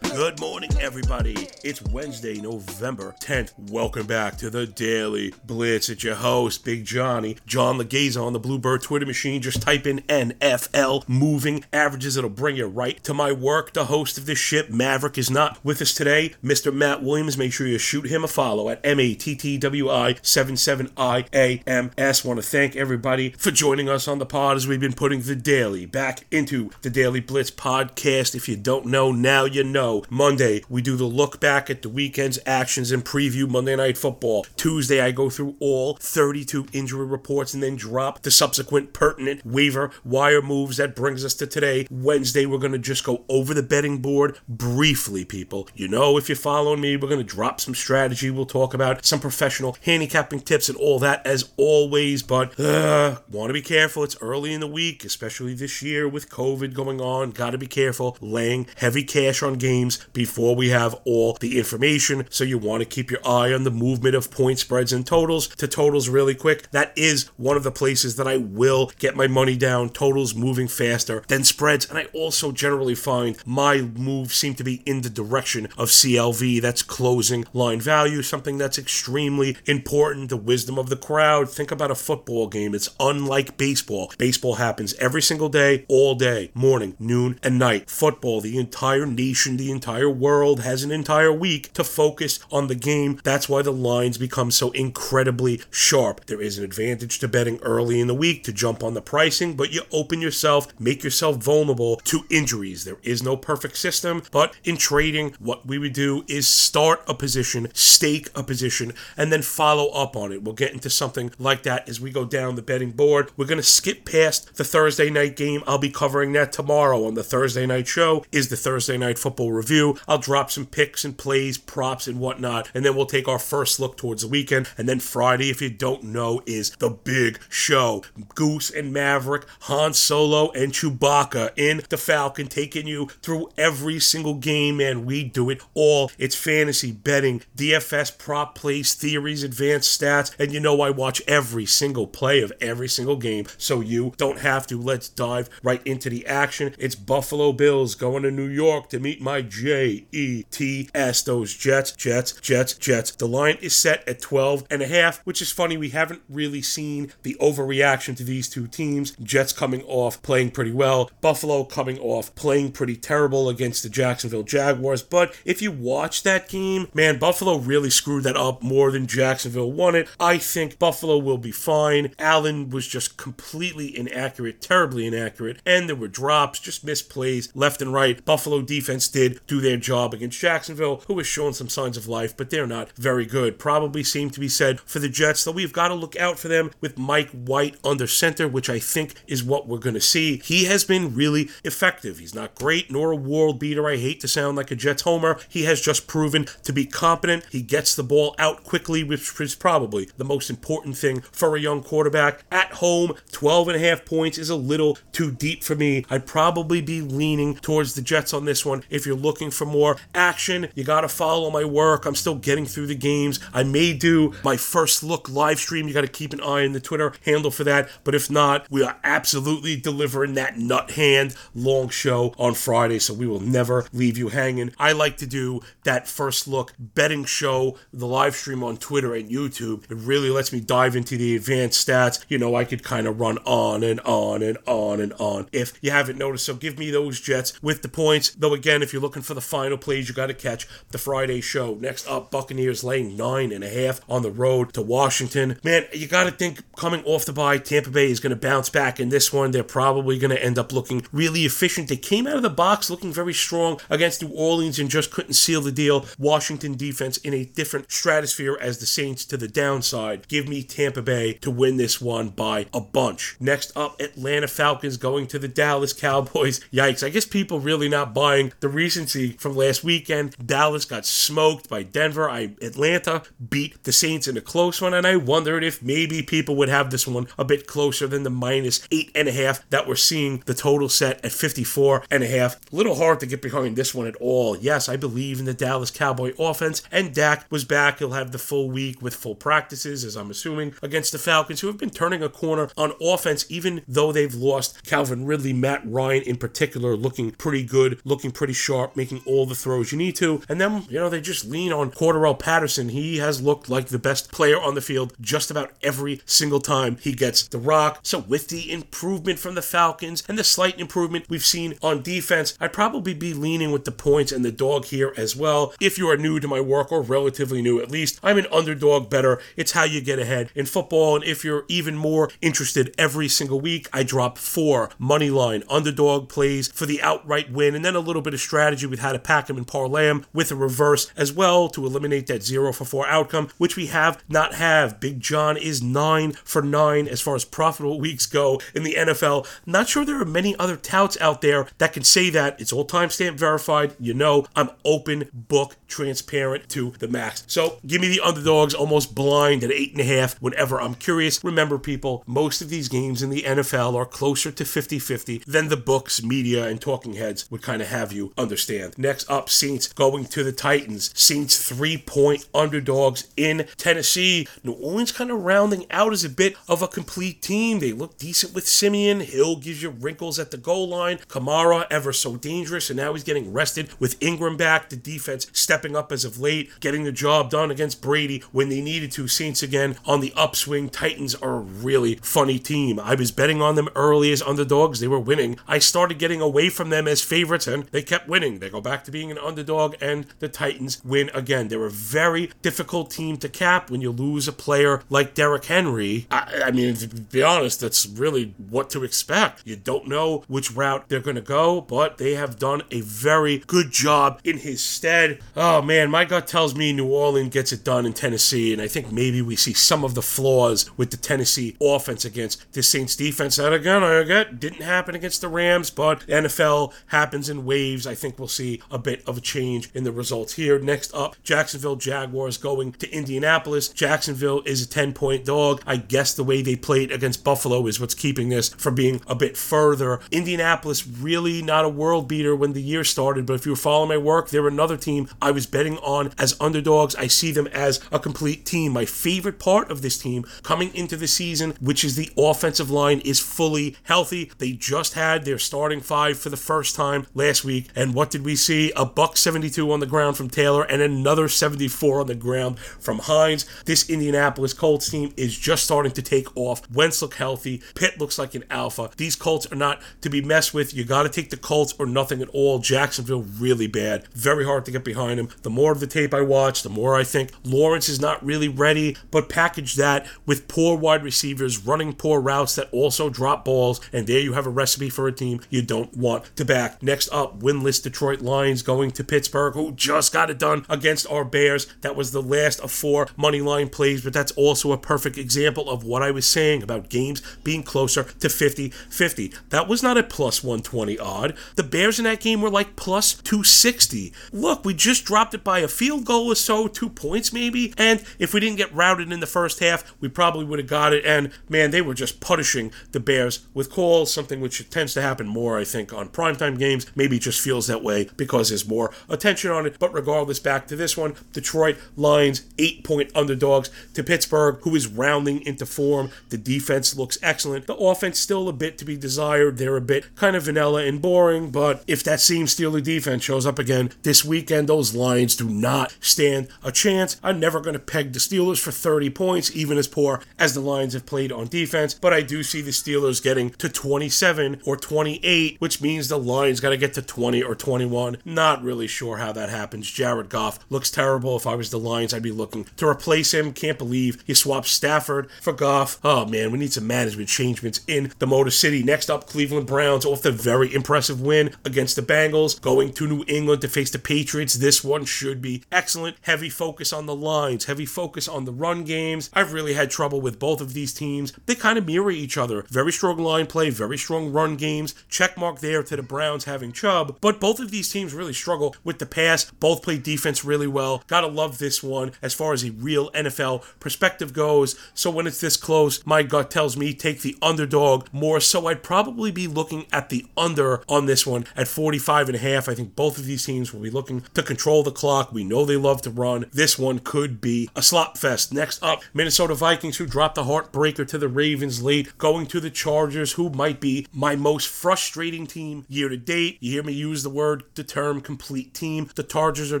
Good 0.14 0.40
morning, 0.40 0.70
everybody. 0.78 1.48
It's 1.64 1.80
Wednesday, 1.80 2.38
November 2.38 3.14
10th. 3.22 3.52
Welcome 3.70 4.06
back 4.06 4.36
to 4.38 4.50
the 4.50 4.66
Daily 4.66 5.32
Blitz. 5.46 5.88
It's 5.88 6.04
your 6.04 6.16
host, 6.16 6.66
Big 6.66 6.84
Johnny. 6.84 7.38
John 7.46 7.78
Laghezza 7.78 8.22
on 8.22 8.34
the 8.34 8.38
Bluebird 8.38 8.82
Twitter 8.82 9.06
machine. 9.06 9.40
Just 9.40 9.62
type 9.62 9.86
in 9.86 10.00
NFL 10.00 11.08
moving 11.08 11.64
averages. 11.72 12.18
It'll 12.18 12.28
bring 12.28 12.56
you 12.56 12.66
right 12.66 13.02
to 13.04 13.14
my 13.14 13.32
work. 13.32 13.72
The 13.72 13.86
host 13.86 14.18
of 14.18 14.26
this 14.26 14.38
ship, 14.38 14.68
Maverick, 14.68 15.16
is 15.16 15.30
not 15.30 15.64
with 15.64 15.80
us 15.80 15.94
today. 15.94 16.34
Mr. 16.44 16.74
Matt 16.74 17.02
Williams, 17.02 17.38
make 17.38 17.54
sure 17.54 17.66
you 17.66 17.78
shoot 17.78 18.06
him 18.06 18.22
a 18.22 18.28
follow 18.28 18.68
at 18.68 18.84
M 18.84 19.00
A 19.00 19.14
T 19.14 19.34
T 19.34 19.56
W 19.56 19.88
I 19.88 20.16
77 20.20 20.90
I 20.94 21.24
A 21.32 21.62
M 21.66 21.90
S. 21.96 22.22
Want 22.22 22.38
to 22.38 22.46
thank 22.46 22.76
everybody 22.76 23.30
for 23.30 23.50
joining 23.50 23.88
us 23.88 24.06
on 24.06 24.18
the 24.18 24.26
pod 24.26 24.58
as 24.58 24.68
we've 24.68 24.78
been 24.78 24.92
putting 24.92 25.22
the 25.22 25.36
daily 25.36 25.86
back 25.86 26.26
into 26.30 26.70
the 26.82 26.90
Daily 26.90 27.20
Blitz 27.20 27.50
podcast. 27.50 28.34
If 28.34 28.46
you 28.46 28.56
don't 28.56 28.84
know, 28.86 29.10
now 29.10 29.46
you 29.46 29.64
know. 29.64 30.01
Monday, 30.10 30.62
we 30.68 30.82
do 30.82 30.96
the 30.96 31.04
look 31.04 31.40
back 31.40 31.70
at 31.70 31.82
the 31.82 31.88
weekend's 31.88 32.38
actions 32.46 32.90
and 32.90 33.04
preview 33.04 33.48
Monday 33.48 33.76
Night 33.76 33.98
Football. 33.98 34.46
Tuesday, 34.56 35.00
I 35.00 35.10
go 35.10 35.30
through 35.30 35.56
all 35.60 35.94
32 35.94 36.66
injury 36.72 37.06
reports 37.06 37.54
and 37.54 37.62
then 37.62 37.76
drop 37.76 38.22
the 38.22 38.30
subsequent 38.30 38.92
pertinent 38.92 39.44
waiver 39.44 39.90
wire 40.04 40.42
moves. 40.42 40.76
That 40.76 40.96
brings 40.96 41.24
us 41.24 41.34
to 41.34 41.46
today. 41.46 41.86
Wednesday, 41.90 42.46
we're 42.46 42.58
going 42.58 42.72
to 42.72 42.78
just 42.78 43.04
go 43.04 43.24
over 43.28 43.54
the 43.54 43.62
betting 43.62 43.98
board 43.98 44.38
briefly, 44.48 45.24
people. 45.24 45.68
You 45.74 45.88
know, 45.88 46.16
if 46.16 46.28
you're 46.28 46.36
following 46.36 46.80
me, 46.80 46.96
we're 46.96 47.08
going 47.08 47.18
to 47.18 47.24
drop 47.24 47.60
some 47.60 47.74
strategy. 47.74 48.30
We'll 48.30 48.46
talk 48.46 48.74
about 48.74 49.04
some 49.04 49.20
professional 49.20 49.76
handicapping 49.84 50.40
tips 50.40 50.68
and 50.68 50.78
all 50.78 50.98
that 51.00 51.26
as 51.26 51.50
always. 51.56 52.22
But 52.22 52.58
uh, 52.58 53.20
want 53.30 53.50
to 53.50 53.54
be 53.54 53.62
careful. 53.62 54.04
It's 54.04 54.16
early 54.20 54.52
in 54.52 54.60
the 54.60 54.66
week, 54.66 55.04
especially 55.04 55.54
this 55.54 55.82
year 55.82 56.08
with 56.08 56.30
COVID 56.30 56.74
going 56.74 57.00
on. 57.00 57.30
Got 57.30 57.50
to 57.50 57.58
be 57.58 57.66
careful 57.66 58.16
laying 58.20 58.66
heavy 58.76 59.04
cash 59.04 59.42
on 59.42 59.54
games 59.54 59.91
before 60.12 60.54
we 60.54 60.70
have 60.70 60.94
all 61.04 61.36
the 61.40 61.58
information. 61.58 62.26
So 62.30 62.44
you 62.44 62.58
want 62.58 62.82
to 62.82 62.88
keep 62.88 63.10
your 63.10 63.26
eye 63.26 63.52
on 63.52 63.64
the 63.64 63.70
movement 63.70 64.14
of 64.14 64.30
point 64.30 64.58
spreads 64.58 64.92
and 64.92 65.06
totals 65.06 65.48
to 65.56 65.68
totals 65.68 66.08
really 66.08 66.34
quick. 66.34 66.70
That 66.70 66.92
is 66.96 67.28
one 67.36 67.56
of 67.56 67.62
the 67.62 67.70
places 67.70 68.16
that 68.16 68.28
I 68.28 68.36
will 68.36 68.90
get 68.98 69.16
my 69.16 69.26
money 69.26 69.56
down. 69.56 69.90
Totals 69.90 70.34
moving 70.34 70.68
faster 70.68 71.22
than 71.28 71.44
spreads. 71.44 71.88
And 71.88 71.98
I 71.98 72.04
also 72.12 72.52
generally 72.52 72.94
find 72.94 73.36
my 73.44 73.80
moves 73.80 74.34
seem 74.34 74.54
to 74.54 74.64
be 74.64 74.82
in 74.86 75.02
the 75.02 75.10
direction 75.10 75.66
of 75.76 75.88
CLV. 75.88 76.60
That's 76.60 76.82
closing 76.82 77.44
line 77.52 77.80
value, 77.80 78.22
something 78.22 78.58
that's 78.58 78.78
extremely 78.78 79.56
important. 79.66 80.30
The 80.30 80.36
wisdom 80.36 80.78
of 80.78 80.88
the 80.88 80.96
crowd. 80.96 81.50
Think 81.50 81.70
about 81.70 81.90
a 81.90 81.94
football 81.94 82.48
game. 82.48 82.74
It's 82.74 82.90
unlike 83.00 83.56
baseball. 83.56 84.12
Baseball 84.18 84.54
happens 84.54 84.94
every 84.94 85.22
single 85.22 85.48
day, 85.48 85.84
all 85.88 86.14
day, 86.14 86.50
morning, 86.54 86.96
noon, 86.98 87.38
and 87.42 87.58
night. 87.58 87.90
Football, 87.90 88.40
the 88.40 88.58
entire 88.58 89.06
nation, 89.06 89.56
the 89.56 89.70
entire 89.70 89.81
world 89.88 90.60
has 90.60 90.84
an 90.84 90.92
entire 90.92 91.32
week 91.32 91.72
to 91.74 91.84
focus 91.84 92.40
on 92.50 92.66
the 92.66 92.74
game. 92.74 93.20
That's 93.24 93.48
why 93.48 93.62
the 93.62 93.72
lines 93.72 94.18
become 94.18 94.50
so 94.50 94.70
incredibly 94.70 95.60
sharp. 95.70 96.26
There 96.26 96.40
is 96.40 96.58
an 96.58 96.64
advantage 96.64 97.18
to 97.20 97.28
betting 97.28 97.58
early 97.62 98.00
in 98.00 98.06
the 98.06 98.14
week 98.14 98.44
to 98.44 98.52
jump 98.52 98.82
on 98.82 98.94
the 98.94 99.02
pricing, 99.02 99.56
but 99.56 99.72
you 99.72 99.82
open 99.92 100.20
yourself, 100.20 100.68
make 100.78 101.02
yourself 101.02 101.36
vulnerable 101.36 101.96
to 102.04 102.24
injuries. 102.30 102.84
There 102.84 102.98
is 103.02 103.22
no 103.22 103.36
perfect 103.36 103.76
system, 103.76 104.22
but 104.30 104.56
in 104.64 104.76
trading, 104.76 105.34
what 105.38 105.66
we 105.66 105.78
would 105.78 105.92
do 105.92 106.24
is 106.28 106.46
start 106.46 107.02
a 107.08 107.14
position, 107.14 107.68
stake 107.74 108.30
a 108.34 108.42
position, 108.42 108.92
and 109.16 109.32
then 109.32 109.42
follow 109.42 109.90
up 109.90 110.16
on 110.16 110.32
it. 110.32 110.42
We'll 110.42 110.54
get 110.54 110.72
into 110.72 110.90
something 110.90 111.32
like 111.38 111.62
that 111.64 111.88
as 111.88 112.00
we 112.00 112.10
go 112.10 112.24
down 112.24 112.54
the 112.54 112.62
betting 112.62 112.92
board. 112.92 113.30
We're 113.36 113.46
going 113.46 113.58
to 113.58 113.62
skip 113.62 114.04
past 114.04 114.56
the 114.56 114.64
Thursday 114.64 115.10
night 115.10 115.36
game. 115.36 115.62
I'll 115.66 115.78
be 115.78 115.90
covering 115.90 116.32
that 116.34 116.52
tomorrow 116.52 117.06
on 117.06 117.14
the 117.14 117.24
Thursday 117.24 117.66
night 117.66 117.88
show. 117.88 118.24
Is 118.32 118.48
the 118.48 118.56
Thursday 118.56 118.96
night 118.96 119.18
football 119.18 119.52
review. 119.52 119.71
I'll 120.08 120.18
drop 120.18 120.50
some 120.50 120.66
picks 120.66 121.04
and 121.04 121.16
plays, 121.16 121.58
props 121.58 122.06
and 122.06 122.18
whatnot, 122.18 122.70
and 122.74 122.84
then 122.84 122.94
we'll 122.94 123.06
take 123.06 123.28
our 123.28 123.38
first 123.38 123.80
look 123.80 123.96
towards 123.96 124.22
the 124.22 124.28
weekend. 124.28 124.68
And 124.76 124.88
then 124.88 125.00
Friday, 125.00 125.50
if 125.50 125.62
you 125.62 125.70
don't 125.70 126.04
know, 126.04 126.42
is 126.46 126.70
the 126.72 126.90
big 126.90 127.40
show. 127.48 128.02
Goose 128.34 128.70
and 128.70 128.92
Maverick, 128.92 129.46
Han 129.62 129.94
Solo 129.94 130.50
and 130.52 130.72
Chewbacca 130.72 131.52
in 131.56 131.82
the 131.88 131.96
Falcon, 131.96 132.48
taking 132.48 132.86
you 132.86 133.06
through 133.22 133.50
every 133.56 133.98
single 133.98 134.34
game, 134.34 134.80
and 134.80 135.06
we 135.06 135.24
do 135.24 135.50
it 135.50 135.62
all. 135.74 136.10
It's 136.18 136.36
fantasy 136.36 136.92
betting, 136.92 137.42
DFS 137.56 138.16
prop 138.18 138.54
plays, 138.54 138.94
theories, 138.94 139.42
advanced 139.42 140.00
stats, 140.00 140.34
and 140.38 140.52
you 140.52 140.60
know 140.60 140.80
I 140.80 140.90
watch 140.90 141.22
every 141.26 141.66
single 141.66 142.06
play 142.06 142.40
of 142.42 142.52
every 142.60 142.88
single 142.88 143.16
game, 143.16 143.46
so 143.58 143.80
you 143.80 144.12
don't 144.16 144.40
have 144.40 144.66
to. 144.68 144.80
Let's 144.80 145.08
dive 145.08 145.48
right 145.62 145.84
into 145.86 146.10
the 146.10 146.26
action. 146.26 146.74
It's 146.78 146.94
Buffalo 146.94 147.52
Bills 147.52 147.94
going 147.94 148.22
to 148.22 148.30
New 148.30 148.48
York 148.48 148.88
to 148.90 149.00
meet 149.00 149.20
my 149.20 149.42
J 149.52 150.06
E 150.12 150.44
T 150.50 150.88
S. 150.94 151.20
Those 151.22 151.54
Jets, 151.54 151.92
Jets, 151.92 152.32
Jets, 152.40 152.72
Jets. 152.72 153.10
The 153.10 153.28
line 153.28 153.58
is 153.60 153.76
set 153.76 154.06
at 154.08 154.22
12 154.22 154.64
and 154.70 154.80
a 154.80 154.86
half, 154.86 155.18
which 155.26 155.42
is 155.42 155.52
funny. 155.52 155.76
We 155.76 155.90
haven't 155.90 156.22
really 156.26 156.62
seen 156.62 157.12
the 157.22 157.36
overreaction 157.38 158.16
to 158.16 158.24
these 158.24 158.48
two 158.48 158.66
teams. 158.66 159.14
Jets 159.22 159.52
coming 159.52 159.82
off 159.82 160.22
playing 160.22 160.52
pretty 160.52 160.72
well, 160.72 161.10
Buffalo 161.20 161.64
coming 161.64 161.98
off 161.98 162.34
playing 162.34 162.72
pretty 162.72 162.96
terrible 162.96 163.50
against 163.50 163.82
the 163.82 163.90
Jacksonville 163.90 164.42
Jaguars. 164.42 165.02
But 165.02 165.38
if 165.44 165.60
you 165.60 165.70
watch 165.70 166.22
that 166.22 166.48
game, 166.48 166.88
man, 166.94 167.18
Buffalo 167.18 167.58
really 167.58 167.90
screwed 167.90 168.24
that 168.24 168.38
up 168.38 168.62
more 168.62 168.90
than 168.90 169.06
Jacksonville 169.06 169.70
won 169.70 169.94
it. 169.94 170.08
I 170.18 170.38
think 170.38 170.78
Buffalo 170.78 171.18
will 171.18 171.36
be 171.36 171.52
fine. 171.52 172.14
Allen 172.18 172.70
was 172.70 172.88
just 172.88 173.18
completely 173.18 173.94
inaccurate, 173.94 174.62
terribly 174.62 175.06
inaccurate, 175.06 175.60
and 175.66 175.90
there 175.90 175.96
were 175.96 176.08
drops, 176.08 176.58
just 176.58 176.86
misplays 176.86 177.50
left 177.54 177.82
and 177.82 177.92
right. 177.92 178.24
Buffalo 178.24 178.62
defense 178.62 179.08
did 179.08 179.40
do 179.46 179.60
their 179.60 179.76
job 179.76 180.14
against 180.14 180.40
Jacksonville, 180.40 181.02
who 181.06 181.18
has 181.18 181.26
shown 181.26 181.52
some 181.52 181.68
signs 181.68 181.96
of 181.96 182.08
life, 182.08 182.36
but 182.36 182.50
they're 182.50 182.66
not 182.66 182.92
very 182.92 183.26
good. 183.26 183.58
Probably 183.58 184.02
seem 184.04 184.30
to 184.30 184.40
be 184.40 184.48
said 184.48 184.80
for 184.80 184.98
the 184.98 185.08
Jets, 185.08 185.44
though 185.44 185.52
we've 185.52 185.72
got 185.72 185.88
to 185.88 185.94
look 185.94 186.16
out 186.16 186.38
for 186.38 186.48
them 186.48 186.70
with 186.80 186.98
Mike 186.98 187.30
White 187.30 187.76
under 187.84 188.06
center, 188.06 188.48
which 188.48 188.70
I 188.70 188.78
think 188.78 189.14
is 189.26 189.42
what 189.42 189.66
we're 189.66 189.78
going 189.78 189.94
to 189.94 190.00
see. 190.00 190.38
He 190.38 190.64
has 190.64 190.84
been 190.84 191.14
really 191.14 191.50
effective. 191.64 192.18
He's 192.18 192.34
not 192.34 192.54
great 192.54 192.90
nor 192.90 193.10
a 193.10 193.16
world 193.16 193.58
beater. 193.58 193.88
I 193.88 193.96
hate 193.96 194.20
to 194.20 194.28
sound 194.28 194.56
like 194.56 194.70
a 194.70 194.76
Jets 194.76 195.02
homer. 195.02 195.38
He 195.48 195.64
has 195.64 195.80
just 195.80 196.06
proven 196.06 196.46
to 196.62 196.72
be 196.72 196.86
competent. 196.86 197.44
He 197.50 197.62
gets 197.62 197.94
the 197.94 198.02
ball 198.02 198.34
out 198.38 198.64
quickly, 198.64 199.02
which 199.04 199.40
is 199.40 199.54
probably 199.54 200.08
the 200.16 200.24
most 200.24 200.50
important 200.50 200.96
thing 200.96 201.20
for 201.20 201.56
a 201.56 201.60
young 201.60 201.82
quarterback. 201.82 202.44
At 202.50 202.72
home, 202.74 203.14
12 203.32 203.68
and 203.68 203.76
a 203.76 203.80
half 203.80 204.04
points 204.04 204.38
is 204.38 204.50
a 204.50 204.56
little 204.56 204.98
too 205.12 205.30
deep 205.30 205.64
for 205.64 205.74
me. 205.74 206.04
I'd 206.08 206.26
probably 206.26 206.80
be 206.80 207.00
leaning 207.00 207.56
towards 207.56 207.94
the 207.94 208.02
Jets 208.02 208.32
on 208.32 208.44
this 208.44 208.64
one. 208.64 208.84
If 208.88 209.06
you're 209.06 209.16
looking 209.16 209.31
for 209.40 209.64
more 209.64 209.96
action, 210.14 210.68
you 210.74 210.84
got 210.84 211.02
to 211.02 211.08
follow 211.08 211.50
my 211.50 211.64
work. 211.64 212.06
I'm 212.06 212.14
still 212.14 212.34
getting 212.34 212.66
through 212.66 212.86
the 212.86 212.94
games. 212.94 213.40
I 213.52 213.62
may 213.62 213.92
do 213.92 214.32
my 214.44 214.56
first 214.56 215.02
look 215.02 215.28
live 215.28 215.58
stream. 215.58 215.88
You 215.88 215.94
got 215.94 216.02
to 216.02 216.08
keep 216.08 216.32
an 216.32 216.40
eye 216.40 216.64
on 216.64 216.72
the 216.72 216.80
Twitter 216.80 217.12
handle 217.24 217.50
for 217.50 217.64
that. 217.64 217.88
But 218.04 218.14
if 218.14 218.30
not, 218.30 218.66
we 218.70 218.82
are 218.82 218.98
absolutely 219.04 219.76
delivering 219.76 220.34
that 220.34 220.58
nut 220.58 220.92
hand 220.92 221.34
long 221.54 221.88
show 221.88 222.34
on 222.38 222.54
Friday. 222.54 222.98
So 222.98 223.14
we 223.14 223.26
will 223.26 223.40
never 223.40 223.86
leave 223.92 224.18
you 224.18 224.28
hanging. 224.28 224.72
I 224.78 224.92
like 224.92 225.16
to 225.18 225.26
do 225.26 225.60
that 225.84 226.08
first 226.08 226.46
look 226.48 226.72
betting 226.78 227.24
show, 227.24 227.78
the 227.92 228.06
live 228.06 228.36
stream 228.36 228.62
on 228.62 228.76
Twitter 228.76 229.14
and 229.14 229.30
YouTube. 229.30 229.90
It 229.90 229.96
really 229.96 230.30
lets 230.30 230.52
me 230.52 230.60
dive 230.60 230.96
into 230.96 231.16
the 231.16 231.36
advanced 231.36 231.86
stats. 231.86 232.24
You 232.28 232.38
know, 232.38 232.54
I 232.54 232.64
could 232.64 232.82
kind 232.82 233.06
of 233.06 233.20
run 233.20 233.38
on 233.38 233.82
and 233.82 234.00
on 234.00 234.42
and 234.42 234.58
on 234.66 235.00
and 235.00 235.12
on 235.14 235.48
if 235.52 235.72
you 235.82 235.90
haven't 235.90 236.18
noticed. 236.18 236.46
So 236.46 236.54
give 236.54 236.78
me 236.78 236.90
those 236.90 237.20
Jets 237.20 237.60
with 237.62 237.82
the 237.82 237.88
points. 237.88 238.30
Though, 238.30 238.54
again, 238.54 238.82
if 238.82 238.92
you're 238.92 239.02
looking 239.02 239.21
for 239.22 239.34
the 239.34 239.40
final 239.40 239.78
plays, 239.78 240.08
you 240.08 240.14
got 240.14 240.26
to 240.26 240.34
catch 240.34 240.66
the 240.90 240.98
Friday 240.98 241.40
show. 241.40 241.74
Next 241.74 242.06
up, 242.08 242.30
Buccaneers 242.30 242.84
laying 242.84 243.16
nine 243.16 243.52
and 243.52 243.64
a 243.64 243.68
half 243.68 244.00
on 244.08 244.22
the 244.22 244.30
road 244.30 244.72
to 244.74 244.82
Washington. 244.82 245.58
Man, 245.62 245.86
you 245.92 246.06
got 246.06 246.24
to 246.24 246.30
think 246.30 246.62
coming 246.76 247.04
off 247.04 247.24
the 247.24 247.32
bye, 247.32 247.58
Tampa 247.58 247.90
Bay 247.90 248.10
is 248.10 248.20
going 248.20 248.30
to 248.30 248.36
bounce 248.36 248.68
back 248.68 249.00
in 249.00 249.08
this 249.08 249.32
one. 249.32 249.50
They're 249.50 249.62
probably 249.62 250.18
going 250.18 250.30
to 250.30 250.42
end 250.42 250.58
up 250.58 250.72
looking 250.72 251.06
really 251.12 251.44
efficient. 251.44 251.88
They 251.88 251.96
came 251.96 252.26
out 252.26 252.36
of 252.36 252.42
the 252.42 252.50
box 252.50 252.90
looking 252.90 253.12
very 253.12 253.34
strong 253.34 253.80
against 253.88 254.22
New 254.22 254.34
Orleans 254.34 254.78
and 254.78 254.90
just 254.90 255.10
couldn't 255.10 255.34
seal 255.34 255.60
the 255.60 255.72
deal. 255.72 256.06
Washington 256.18 256.76
defense 256.76 257.18
in 257.18 257.34
a 257.34 257.44
different 257.44 257.90
stratosphere 257.90 258.58
as 258.60 258.78
the 258.78 258.86
Saints 258.86 259.24
to 259.26 259.36
the 259.36 259.48
downside. 259.48 260.28
Give 260.28 260.48
me 260.48 260.62
Tampa 260.62 261.02
Bay 261.02 261.34
to 261.34 261.50
win 261.50 261.76
this 261.76 262.00
one 262.00 262.30
by 262.30 262.66
a 262.72 262.80
bunch. 262.80 263.36
Next 263.40 263.76
up, 263.76 264.00
Atlanta 264.00 264.48
Falcons 264.48 264.96
going 264.96 265.26
to 265.28 265.38
the 265.38 265.48
Dallas 265.48 265.92
Cowboys. 265.92 266.60
Yikes. 266.72 267.04
I 267.04 267.10
guess 267.10 267.26
people 267.26 267.60
really 267.60 267.88
not 267.88 268.14
buying 268.14 268.52
the 268.60 268.68
recent 268.68 269.08
from 269.38 269.56
last 269.56 269.84
weekend. 269.84 270.36
Dallas 270.44 270.84
got 270.84 271.06
smoked 271.06 271.68
by 271.68 271.82
Denver. 271.82 272.28
I 272.28 272.54
Atlanta 272.60 273.22
beat 273.50 273.82
the 273.84 273.92
Saints 273.92 274.28
in 274.28 274.36
a 274.36 274.40
close 274.40 274.80
one, 274.80 274.94
and 274.94 275.06
I 275.06 275.16
wondered 275.16 275.64
if 275.64 275.82
maybe 275.82 276.22
people 276.22 276.56
would 276.56 276.68
have 276.68 276.90
this 276.90 277.06
one 277.06 277.26
a 277.38 277.44
bit 277.44 277.66
closer 277.66 278.06
than 278.06 278.22
the 278.22 278.30
minus 278.30 278.86
eight 278.90 279.10
and 279.14 279.28
a 279.28 279.32
half 279.32 279.68
that 279.70 279.86
we're 279.86 279.96
seeing 279.96 280.42
the 280.46 280.54
total 280.54 280.88
set 280.88 281.24
at 281.24 281.32
54 281.32 282.04
and 282.10 282.22
a 282.22 282.26
half. 282.26 282.56
A 282.72 282.76
little 282.76 282.94
hard 282.94 283.20
to 283.20 283.26
get 283.26 283.42
behind 283.42 283.76
this 283.76 283.94
one 283.94 284.06
at 284.06 284.16
all. 284.16 284.56
Yes, 284.56 284.88
I 284.88 284.96
believe 284.96 285.38
in 285.38 285.44
the 285.44 285.54
Dallas 285.54 285.90
Cowboy 285.90 286.32
offense, 286.38 286.82
and 286.90 287.14
Dak 287.14 287.46
was 287.50 287.64
back. 287.64 287.98
He'll 287.98 288.12
have 288.12 288.32
the 288.32 288.38
full 288.38 288.70
week 288.70 289.02
with 289.02 289.14
full 289.14 289.34
practices, 289.34 290.04
as 290.04 290.16
I'm 290.16 290.30
assuming, 290.30 290.74
against 290.82 291.12
the 291.12 291.18
Falcons, 291.18 291.60
who 291.60 291.66
have 291.66 291.78
been 291.78 291.90
turning 291.90 292.22
a 292.22 292.28
corner 292.28 292.68
on 292.76 292.92
offense, 293.00 293.44
even 293.48 293.82
though 293.86 294.12
they've 294.12 294.34
lost 294.34 294.84
Calvin 294.84 295.26
Ridley, 295.26 295.52
Matt 295.52 295.82
Ryan 295.84 296.22
in 296.22 296.36
particular, 296.36 296.96
looking 296.96 297.32
pretty 297.32 297.64
good, 297.64 298.00
looking 298.04 298.30
pretty 298.30 298.52
sharp, 298.52 298.96
making 299.02 299.20
all 299.26 299.46
the 299.46 299.54
throws 299.56 299.90
you 299.90 299.98
need 299.98 300.14
to. 300.14 300.40
And 300.48 300.60
then, 300.60 300.84
you 300.88 301.00
know, 301.00 301.08
they 301.08 301.20
just 301.20 301.44
lean 301.44 301.72
on 301.72 301.90
Cordarrelle 301.90 302.38
Patterson. 302.38 302.90
He 302.90 303.18
has 303.18 303.42
looked 303.42 303.68
like 303.68 303.88
the 303.88 303.98
best 303.98 304.30
player 304.30 304.60
on 304.60 304.76
the 304.76 304.80
field 304.80 305.12
just 305.20 305.50
about 305.50 305.72
every 305.82 306.20
single 306.24 306.60
time 306.60 306.98
he 307.00 307.12
gets 307.12 307.48
the 307.48 307.58
rock. 307.58 307.98
So, 308.04 308.20
with 308.20 308.46
the 308.46 308.70
improvement 308.70 309.40
from 309.40 309.56
the 309.56 309.62
Falcons 309.62 310.22
and 310.28 310.38
the 310.38 310.44
slight 310.44 310.78
improvement 310.78 311.24
we've 311.28 311.44
seen 311.44 311.74
on 311.82 312.02
defense, 312.02 312.56
I'd 312.60 312.72
probably 312.72 313.12
be 313.12 313.34
leaning 313.34 313.72
with 313.72 313.84
the 313.84 313.90
points 313.90 314.30
and 314.30 314.44
the 314.44 314.52
dog 314.52 314.84
here 314.84 315.12
as 315.16 315.34
well. 315.34 315.74
If 315.80 315.98
you 315.98 316.08
are 316.08 316.16
new 316.16 316.38
to 316.38 316.46
my 316.46 316.60
work 316.60 316.92
or 316.92 317.02
relatively 317.02 317.60
new 317.60 317.80
at 317.80 317.90
least, 317.90 318.20
I'm 318.22 318.38
an 318.38 318.46
underdog 318.52 319.10
better. 319.10 319.40
It's 319.56 319.72
how 319.72 319.82
you 319.82 320.00
get 320.00 320.20
ahead 320.20 320.50
in 320.54 320.66
football. 320.66 321.16
And 321.16 321.24
if 321.24 321.44
you're 321.44 321.64
even 321.66 321.96
more 321.96 322.30
interested 322.40 322.94
every 322.96 323.26
single 323.26 323.60
week, 323.60 323.88
I 323.92 324.04
drop 324.04 324.38
four 324.38 324.90
money 324.96 325.30
line 325.30 325.64
underdog 325.68 326.28
plays 326.28 326.68
for 326.68 326.86
the 326.86 327.02
outright 327.02 327.50
win 327.50 327.74
and 327.74 327.84
then 327.84 327.96
a 327.96 328.00
little 328.00 328.22
bit 328.22 328.34
of 328.34 328.40
strategy 328.40 328.86
with 328.92 329.00
had 329.00 329.12
to 329.12 329.18
pack 329.18 329.48
them 329.48 329.56
and 329.56 329.66
parlay 329.66 330.06
them 330.06 330.24
with 330.32 330.52
a 330.52 330.54
reverse 330.54 331.10
as 331.16 331.32
well 331.32 331.68
to 331.70 331.84
eliminate 331.84 332.28
that 332.28 332.44
zero 332.44 332.72
for 332.72 332.84
four 332.84 333.08
outcome, 333.08 333.48
which 333.58 333.74
we 333.74 333.86
have 333.86 334.22
not 334.28 334.54
have. 334.54 335.00
Big 335.00 335.18
John 335.18 335.56
is 335.56 335.82
nine 335.82 336.32
for 336.44 336.62
nine 336.62 337.08
as 337.08 337.20
far 337.20 337.34
as 337.34 337.44
profitable 337.44 337.98
weeks 337.98 338.26
go 338.26 338.60
in 338.74 338.84
the 338.84 338.94
NFL. 338.94 339.46
Not 339.66 339.88
sure 339.88 340.04
there 340.04 340.20
are 340.20 340.26
many 340.26 340.54
other 340.56 340.76
touts 340.76 341.18
out 341.20 341.40
there 341.40 341.66
that 341.78 341.92
can 341.92 342.04
say 342.04 342.30
that. 342.30 342.60
It's 342.60 342.72
all 342.72 342.86
timestamp 342.86 343.34
verified. 343.34 343.96
You 343.98 344.14
know, 344.14 344.46
I'm 344.54 344.70
open 344.84 345.28
book 345.32 345.76
transparent 345.88 346.68
to 346.70 346.92
the 346.98 347.08
max. 347.08 347.44
So 347.46 347.78
give 347.86 348.00
me 348.00 348.08
the 348.08 348.20
underdogs 348.20 348.74
almost 348.74 349.14
blind 349.14 349.64
at 349.64 349.72
eight 349.72 349.92
and 349.92 350.00
a 350.00 350.04
half 350.04 350.40
whenever 350.40 350.80
I'm 350.80 350.94
curious. 350.94 351.42
Remember, 351.42 351.78
people, 351.78 352.22
most 352.26 352.60
of 352.60 352.68
these 352.68 352.88
games 352.88 353.22
in 353.22 353.30
the 353.30 353.42
NFL 353.42 353.94
are 353.94 354.06
closer 354.06 354.50
to 354.50 354.64
50 354.64 354.98
50 354.98 355.42
than 355.46 355.68
the 355.68 355.76
books, 355.76 356.22
media, 356.22 356.66
and 356.66 356.80
talking 356.80 357.14
heads 357.14 357.50
would 357.50 357.62
kind 357.62 357.80
of 357.80 357.88
have 357.88 358.12
you 358.12 358.32
understand. 358.36 358.81
Next 358.96 359.30
up, 359.30 359.48
Saints 359.48 359.92
going 359.92 360.26
to 360.26 360.44
the 360.44 360.52
Titans. 360.52 361.10
Saints 361.14 361.56
three 361.66 361.98
point 361.98 362.48
underdogs 362.54 363.28
in 363.36 363.66
Tennessee. 363.76 364.46
New 364.62 364.72
Orleans 364.72 365.12
kind 365.12 365.30
of 365.30 365.42
rounding 365.42 365.86
out 365.90 366.12
as 366.12 366.24
a 366.24 366.28
bit 366.28 366.56
of 366.68 366.82
a 366.82 366.88
complete 366.88 367.42
team. 367.42 367.78
They 367.78 367.92
look 367.92 368.18
decent 368.18 368.54
with 368.54 368.68
Siemian. 368.68 369.20
Hill 369.20 369.56
gives 369.56 369.82
you 369.82 369.90
wrinkles 369.90 370.38
at 370.38 370.50
the 370.50 370.56
goal 370.56 370.88
line. 370.88 371.18
Kamara 371.28 371.86
ever 371.90 372.12
so 372.12 372.36
dangerous, 372.36 372.90
and 372.90 372.96
now 372.96 373.12
he's 373.12 373.24
getting 373.24 373.52
rested 373.52 373.90
with 373.98 374.22
Ingram 374.22 374.56
back. 374.56 374.88
The 374.88 374.96
defense 374.96 375.46
stepping 375.52 375.96
up 375.96 376.12
as 376.12 376.24
of 376.24 376.38
late, 376.38 376.70
getting 376.80 377.04
the 377.04 377.12
job 377.12 377.50
done 377.50 377.70
against 377.70 378.02
Brady 378.02 378.42
when 378.52 378.68
they 378.68 378.80
needed 378.80 379.12
to. 379.12 379.28
Saints 379.28 379.62
again 379.62 379.96
on 380.04 380.20
the 380.20 380.32
upswing. 380.36 380.88
Titans 380.88 381.34
are 381.36 381.56
a 381.56 381.60
really 381.60 382.16
funny 382.16 382.58
team. 382.58 382.98
I 382.98 383.14
was 383.14 383.30
betting 383.32 383.62
on 383.62 383.74
them 383.74 383.88
early 383.94 384.32
as 384.32 384.42
underdogs. 384.42 385.00
They 385.00 385.08
were 385.08 385.18
winning. 385.18 385.58
I 385.66 385.78
started 385.78 386.18
getting 386.18 386.40
away 386.40 386.68
from 386.68 386.90
them 386.90 387.06
as 387.08 387.22
favorites, 387.22 387.66
and 387.66 387.84
they 387.84 388.02
kept 388.02 388.28
winning. 388.28 388.58
They 388.58 388.70
go 388.72 388.80
back 388.80 389.04
to 389.04 389.10
being 389.10 389.30
an 389.30 389.38
underdog, 389.38 389.94
and 390.00 390.26
the 390.40 390.48
Titans 390.48 391.02
win 391.04 391.30
again. 391.34 391.68
They're 391.68 391.84
a 391.84 391.90
very 391.90 392.50
difficult 392.62 393.10
team 393.10 393.36
to 393.38 393.48
cap 393.48 393.90
when 393.90 394.00
you 394.00 394.10
lose 394.10 394.48
a 394.48 394.52
player 394.52 395.02
like 395.08 395.34
Derrick 395.34 395.66
Henry. 395.66 396.26
I, 396.30 396.62
I 396.66 396.70
mean, 396.70 396.94
to 396.94 397.08
be 397.08 397.42
honest, 397.42 397.80
that's 397.80 398.06
really 398.06 398.54
what 398.70 398.90
to 398.90 399.04
expect. 399.04 399.62
You 399.64 399.76
don't 399.76 400.08
know 400.08 400.44
which 400.48 400.72
route 400.72 401.08
they're 401.08 401.20
going 401.20 401.36
to 401.36 401.42
go, 401.42 401.80
but 401.80 402.18
they 402.18 402.34
have 402.34 402.58
done 402.58 402.82
a 402.90 403.00
very 403.02 403.58
good 403.58 403.90
job 403.90 404.40
in 404.44 404.58
his 404.58 404.82
stead. 404.82 405.40
Oh 405.56 405.82
man, 405.82 406.10
my 406.10 406.24
gut 406.24 406.46
tells 406.46 406.74
me 406.74 406.92
New 406.92 407.06
Orleans 407.06 407.52
gets 407.52 407.72
it 407.72 407.84
done 407.84 408.06
in 408.06 408.12
Tennessee, 408.12 408.72
and 408.72 408.80
I 408.80 408.88
think 408.88 409.12
maybe 409.12 409.42
we 409.42 409.56
see 409.56 409.74
some 409.74 410.04
of 410.04 410.14
the 410.14 410.22
flaws 410.22 410.90
with 410.96 411.10
the 411.10 411.16
Tennessee 411.16 411.76
offense 411.80 412.24
against 412.24 412.72
the 412.72 412.82
Saints 412.82 413.16
defense. 413.16 413.56
That 413.56 413.72
again, 413.72 414.02
I 414.02 414.22
get 414.22 414.58
didn't 414.58 414.82
happen 414.82 415.14
against 415.14 415.40
the 415.40 415.48
Rams, 415.48 415.90
but 415.90 416.20
NFL 416.26 416.92
happens 417.06 417.48
in 417.48 417.64
waves. 417.64 418.06
I 418.06 418.14
think 418.14 418.38
we'll 418.38 418.48
see 418.52 418.80
a 418.90 418.98
bit 418.98 419.22
of 419.26 419.38
a 419.38 419.40
change 419.40 419.90
in 419.94 420.04
the 420.04 420.12
results 420.12 420.54
here. 420.54 420.78
Next 420.78 421.14
up, 421.14 421.36
Jacksonville 421.42 421.96
Jaguars 421.96 422.56
going 422.56 422.92
to 422.92 423.10
Indianapolis. 423.10 423.88
Jacksonville 423.88 424.62
is 424.64 424.82
a 424.82 424.88
10 424.88 425.12
point 425.14 425.44
dog. 425.44 425.82
I 425.86 425.96
guess 425.96 426.34
the 426.34 426.44
way 426.44 426.62
they 426.62 426.76
played 426.76 427.10
against 427.10 427.44
Buffalo 427.44 427.86
is 427.86 428.00
what's 428.00 428.14
keeping 428.14 428.48
this 428.48 428.68
from 428.70 428.94
being 428.94 429.20
a 429.26 429.34
bit 429.34 429.56
further. 429.56 430.20
Indianapolis 430.30 431.06
really 431.06 431.62
not 431.62 431.84
a 431.84 431.88
world 431.88 432.28
beater 432.28 432.54
when 432.54 432.72
the 432.72 432.82
year 432.82 433.04
started, 433.04 433.46
but 433.46 433.54
if 433.54 433.66
you 433.66 433.72
were 433.72 433.76
following 433.76 434.08
my 434.08 434.16
work, 434.16 434.50
they're 434.50 434.68
another 434.68 434.96
team 434.96 435.28
I 435.40 435.50
was 435.50 435.66
betting 435.66 435.98
on 435.98 436.32
as 436.38 436.56
underdogs. 436.60 437.14
I 437.16 437.26
see 437.26 437.52
them 437.52 437.66
as 437.68 438.00
a 438.10 438.18
complete 438.18 438.64
team. 438.66 438.92
My 438.92 439.04
favorite 439.04 439.58
part 439.58 439.90
of 439.90 440.02
this 440.02 440.18
team 440.18 440.44
coming 440.62 440.94
into 440.94 441.16
the 441.16 441.28
season, 441.28 441.74
which 441.80 442.04
is 442.04 442.16
the 442.16 442.30
offensive 442.36 442.90
line, 442.90 443.20
is 443.20 443.40
fully 443.40 443.96
healthy. 444.04 444.50
They 444.58 444.72
just 444.72 445.14
had 445.14 445.44
their 445.44 445.58
starting 445.58 446.00
five 446.00 446.38
for 446.38 446.50
the 446.50 446.56
first 446.56 446.94
time 446.94 447.26
last 447.34 447.64
week, 447.64 447.88
and 447.94 448.14
what 448.14 448.30
did 448.30 448.41
we 448.42 448.56
see? 448.56 448.92
A 448.96 449.04
buck 449.04 449.36
72 449.36 449.90
on 449.90 450.00
the 450.00 450.06
ground 450.06 450.36
from 450.36 450.50
Taylor 450.50 450.84
and 450.84 451.02
another 451.02 451.48
74 451.48 452.20
on 452.20 452.26
the 452.26 452.34
ground 452.34 452.78
from 452.78 453.20
Hines. 453.20 453.66
This 453.84 454.08
Indianapolis 454.08 454.72
Colts 454.72 455.10
team 455.10 455.32
is 455.36 455.58
just 455.58 455.84
starting 455.84 456.12
to 456.12 456.22
take 456.22 456.54
off. 456.56 456.82
Wentz 456.90 457.22
look 457.22 457.34
healthy. 457.34 457.82
Pitt 457.94 458.20
looks 458.20 458.38
like 458.38 458.54
an 458.54 458.64
alpha. 458.70 459.10
These 459.16 459.36
Colts 459.36 459.70
are 459.72 459.76
not 459.76 460.00
to 460.20 460.30
be 460.30 460.42
messed 460.42 460.74
with. 460.74 460.94
You 460.94 461.04
got 461.04 461.24
to 461.24 461.28
take 461.28 461.50
the 461.50 461.56
Colts 461.56 461.94
or 461.98 462.06
nothing 462.06 462.42
at 462.42 462.48
all. 462.50 462.78
Jacksonville 462.78 463.42
really 463.42 463.86
bad. 463.86 464.26
Very 464.34 464.64
hard 464.64 464.84
to 464.86 464.90
get 464.90 465.04
behind 465.04 465.38
him. 465.38 465.48
The 465.62 465.70
more 465.70 465.92
of 465.92 466.00
the 466.00 466.06
tape 466.06 466.34
I 466.34 466.40
watch, 466.40 466.82
the 466.82 466.88
more 466.88 467.14
I 467.14 467.24
think 467.24 467.50
Lawrence 467.64 468.08
is 468.08 468.20
not 468.20 468.44
really 468.44 468.68
ready. 468.68 469.16
But 469.30 469.48
package 469.48 469.94
that 469.96 470.26
with 470.46 470.68
poor 470.68 470.96
wide 470.96 471.22
receivers 471.22 471.84
running 471.84 472.12
poor 472.12 472.40
routes 472.40 472.74
that 472.76 472.88
also 472.92 473.30
drop 473.30 473.64
balls, 473.64 474.00
and 474.12 474.26
there 474.26 474.40
you 474.40 474.52
have 474.52 474.66
a 474.66 474.70
recipe 474.70 475.10
for 475.10 475.28
a 475.28 475.32
team 475.32 475.60
you 475.70 475.82
don't 475.82 476.16
want 476.16 476.54
to 476.56 476.64
back. 476.64 477.02
Next 477.02 477.28
up, 477.32 477.60
winless 477.60 478.02
Detroit 478.02 478.31
Lions 478.40 478.82
going 478.82 479.10
to 479.10 479.24
Pittsburgh, 479.24 479.74
who 479.74 479.92
just 479.92 480.32
got 480.32 480.48
it 480.48 480.58
done 480.58 480.86
against 480.88 481.26
our 481.30 481.44
Bears. 481.44 481.86
That 482.00 482.16
was 482.16 482.32
the 482.32 482.40
last 482.40 482.80
of 482.80 482.90
four 482.90 483.28
money 483.36 483.60
line 483.60 483.88
plays, 483.88 484.22
but 484.22 484.32
that's 484.32 484.52
also 484.52 484.92
a 484.92 484.96
perfect 484.96 485.36
example 485.36 485.90
of 485.90 486.04
what 486.04 486.22
I 486.22 486.30
was 486.30 486.46
saying 486.46 486.82
about 486.82 487.08
games 487.08 487.42
being 487.64 487.82
closer 487.82 488.22
to 488.22 488.48
50 488.48 488.90
50. 488.90 489.52
That 489.70 489.88
was 489.88 490.02
not 490.02 490.16
a 490.16 490.22
plus 490.22 490.62
120 490.62 491.18
odd. 491.18 491.56
The 491.76 491.82
Bears 491.82 492.18
in 492.18 492.24
that 492.24 492.40
game 492.40 492.60
were 492.62 492.70
like 492.70 492.96
plus 492.96 493.34
260. 493.34 494.32
Look, 494.52 494.84
we 494.84 494.94
just 494.94 495.24
dropped 495.24 495.54
it 495.54 495.64
by 495.64 495.80
a 495.80 495.88
field 495.88 496.24
goal 496.24 496.46
or 496.46 496.54
so, 496.54 496.88
two 496.88 497.08
points 497.08 497.52
maybe, 497.52 497.92
and 497.98 498.22
if 498.38 498.54
we 498.54 498.60
didn't 498.60 498.78
get 498.78 498.94
routed 498.94 499.32
in 499.32 499.40
the 499.40 499.46
first 499.46 499.80
half, 499.80 500.14
we 500.20 500.28
probably 500.28 500.64
would 500.64 500.78
have 500.78 500.88
got 500.88 501.12
it. 501.12 501.24
And 501.24 501.52
man, 501.68 501.90
they 501.90 502.02
were 502.02 502.14
just 502.14 502.40
punishing 502.40 502.92
the 503.12 503.20
Bears 503.20 503.66
with 503.74 503.90
calls, 503.90 504.32
something 504.32 504.60
which 504.60 504.88
tends 504.90 505.14
to 505.14 505.22
happen 505.22 505.46
more, 505.46 505.78
I 505.78 505.84
think, 505.84 506.12
on 506.12 506.28
primetime 506.28 506.78
games. 506.78 507.06
Maybe 507.14 507.38
just 507.38 507.60
feels 507.60 507.86
that 507.86 508.02
way 508.02 508.21
because 508.36 508.68
there's 508.68 508.88
more 508.88 509.12
attention 509.28 509.70
on 509.70 509.86
it. 509.86 509.98
But 509.98 510.12
regardless, 510.12 510.58
back 510.58 510.86
to 510.88 510.96
this 510.96 511.16
one 511.16 511.34
Detroit 511.52 511.96
Lions, 512.16 512.62
eight 512.78 513.04
point 513.04 513.30
underdogs 513.34 513.90
to 514.14 514.24
Pittsburgh, 514.24 514.78
who 514.82 514.94
is 514.94 515.06
rounding 515.06 515.62
into 515.62 515.86
form. 515.86 516.30
The 516.48 516.58
defense 516.58 517.16
looks 517.16 517.38
excellent. 517.42 517.86
The 517.86 517.96
offense 517.96 518.38
still 518.38 518.68
a 518.68 518.72
bit 518.72 518.98
to 518.98 519.04
be 519.04 519.16
desired. 519.16 519.78
They're 519.78 519.96
a 519.96 520.00
bit 520.00 520.34
kind 520.36 520.56
of 520.56 520.64
vanilla 520.64 521.04
and 521.04 521.20
boring, 521.20 521.70
but 521.70 522.02
if 522.06 522.22
that 522.24 522.40
same 522.40 522.66
Steeler 522.66 523.02
defense 523.02 523.42
shows 523.42 523.66
up 523.66 523.78
again 523.78 524.10
this 524.22 524.44
weekend, 524.44 524.88
those 524.88 525.14
Lions 525.14 525.56
do 525.56 525.68
not 525.68 526.16
stand 526.20 526.68
a 526.82 526.92
chance. 526.92 527.38
I'm 527.42 527.60
never 527.60 527.80
going 527.80 527.94
to 527.94 527.98
peg 527.98 528.32
the 528.32 528.38
Steelers 528.38 528.78
for 528.78 528.92
30 528.92 529.30
points, 529.30 529.74
even 529.74 529.98
as 529.98 530.08
poor 530.08 530.42
as 530.58 530.74
the 530.74 530.80
Lions 530.80 531.14
have 531.14 531.26
played 531.26 531.52
on 531.52 531.68
defense, 531.68 532.14
but 532.14 532.32
I 532.32 532.42
do 532.42 532.62
see 532.62 532.80
the 532.82 532.90
Steelers 532.90 533.42
getting 533.42 533.70
to 533.70 533.88
27 533.88 534.82
or 534.84 534.96
28, 534.96 535.76
which 535.78 536.00
means 536.00 536.28
the 536.28 536.38
Lions 536.38 536.80
got 536.80 536.90
to 536.90 536.96
get 536.96 537.14
to 537.14 537.22
20 537.22 537.62
or 537.62 537.74
21. 537.74 538.11
Not 538.44 538.82
really 538.82 539.06
sure 539.06 539.38
how 539.38 539.52
that 539.52 539.70
happens. 539.70 540.10
Jared 540.10 540.48
Goff 540.48 540.78
looks 540.90 541.10
terrible. 541.10 541.56
If 541.56 541.66
I 541.66 541.74
was 541.74 541.90
the 541.90 541.98
Lions, 541.98 542.34
I'd 542.34 542.42
be 542.42 542.52
looking 542.52 542.86
to 542.96 543.08
replace 543.08 543.52
him. 543.54 543.72
Can't 543.72 543.98
believe 543.98 544.42
he 544.46 544.54
swapped 544.54 544.86
Stafford 544.86 545.50
for 545.60 545.72
Goff. 545.72 546.18
Oh 546.22 546.44
man, 546.46 546.70
we 546.70 546.78
need 546.78 546.92
some 546.92 547.06
management 547.06 547.48
changements 547.48 548.00
in 548.06 548.32
the 548.38 548.46
Motor 548.46 548.70
City. 548.70 549.02
Next 549.02 549.30
up, 549.30 549.46
Cleveland 549.46 549.86
Browns 549.86 550.24
off 550.24 550.42
the 550.42 550.52
very 550.52 550.94
impressive 550.94 551.40
win 551.40 551.74
against 551.84 552.16
the 552.16 552.22
Bengals, 552.22 552.80
going 552.80 553.12
to 553.14 553.26
New 553.26 553.44
England 553.48 553.80
to 553.82 553.88
face 553.88 554.10
the 554.10 554.18
Patriots. 554.18 554.74
This 554.74 555.02
one 555.02 555.24
should 555.24 555.62
be 555.62 555.82
excellent. 555.90 556.36
Heavy 556.42 556.68
focus 556.68 557.12
on 557.12 557.26
the 557.26 557.34
lines, 557.34 557.86
heavy 557.86 558.06
focus 558.06 558.48
on 558.48 558.64
the 558.64 558.72
run 558.72 559.04
games. 559.04 559.50
I've 559.54 559.72
really 559.72 559.94
had 559.94 560.10
trouble 560.10 560.40
with 560.40 560.58
both 560.58 560.80
of 560.80 560.94
these 560.94 561.14
teams. 561.14 561.52
They 561.66 561.74
kind 561.74 561.98
of 561.98 562.06
mirror 562.06 562.30
each 562.30 562.58
other. 562.58 562.84
Very 562.88 563.12
strong 563.12 563.38
line 563.38 563.66
play, 563.66 563.90
very 563.90 564.18
strong 564.18 564.52
run 564.52 564.76
games. 564.76 565.14
Check 565.28 565.56
mark 565.56 565.80
there 565.80 566.02
to 566.02 566.16
the 566.16 566.22
Browns 566.22 566.64
having 566.64 566.92
Chubb, 566.92 567.38
but 567.40 567.60
both 567.60 567.80
of 567.80 567.90
these 567.90 568.01
these 568.02 568.10
teams 568.10 568.34
really 568.34 568.52
struggle 568.52 568.96
with 569.04 569.20
the 569.20 569.26
pass. 569.26 569.70
Both 569.78 570.02
play 570.02 570.18
defense 570.18 570.64
really 570.64 570.88
well. 570.88 571.22
Gotta 571.28 571.46
love 571.46 571.78
this 571.78 572.02
one 572.02 572.32
as 572.42 572.52
far 572.52 572.72
as 572.72 572.82
a 572.82 572.90
real 572.90 573.30
NFL 573.30 573.84
perspective 574.00 574.52
goes. 574.52 574.98
So 575.14 575.30
when 575.30 575.46
it's 575.46 575.60
this 575.60 575.76
close, 575.76 576.26
my 576.26 576.42
gut 576.42 576.68
tells 576.68 576.96
me 576.96 577.14
take 577.14 577.42
the 577.42 577.56
underdog 577.62 578.26
more. 578.32 578.58
So 578.58 578.88
I'd 578.88 579.04
probably 579.04 579.52
be 579.52 579.68
looking 579.68 580.06
at 580.12 580.30
the 580.30 580.46
under 580.56 581.04
on 581.08 581.26
this 581.26 581.46
one 581.46 581.64
at 581.76 581.86
45 581.86 582.48
and 582.48 582.56
a 582.56 582.58
half. 582.58 582.88
I 582.88 582.96
think 582.96 583.14
both 583.14 583.38
of 583.38 583.44
these 583.44 583.64
teams 583.64 583.94
will 583.94 584.00
be 584.00 584.10
looking 584.10 584.40
to 584.54 584.64
control 584.64 585.04
the 585.04 585.12
clock. 585.12 585.52
We 585.52 585.62
know 585.62 585.84
they 585.84 585.96
love 585.96 586.22
to 586.22 586.30
run. 586.30 586.66
This 586.72 586.98
one 586.98 587.20
could 587.20 587.60
be 587.60 587.88
a 587.94 588.02
slop 588.02 588.36
fest. 588.36 588.72
Next 588.72 589.00
up, 589.00 589.22
Minnesota 589.32 589.76
Vikings, 589.76 590.16
who 590.16 590.26
dropped 590.26 590.56
the 590.56 590.64
heartbreaker 590.64 591.24
to 591.28 591.38
the 591.38 591.46
Ravens 591.46 592.02
late, 592.02 592.36
going 592.36 592.66
to 592.66 592.80
the 592.80 592.90
Chargers, 592.90 593.52
who 593.52 593.70
might 593.70 594.00
be 594.00 594.26
my 594.32 594.56
most 594.56 594.88
frustrating 594.88 595.68
team 595.68 596.04
year 596.08 596.28
to 596.28 596.36
date. 596.36 596.78
You 596.80 596.90
hear 596.90 597.04
me 597.04 597.12
use 597.12 597.44
the 597.44 597.52
word, 597.52 597.84
the 597.94 598.04
term 598.04 598.40
complete 598.40 598.94
team. 598.94 599.30
The 599.34 599.42
Chargers 599.42 599.92
are 599.92 600.00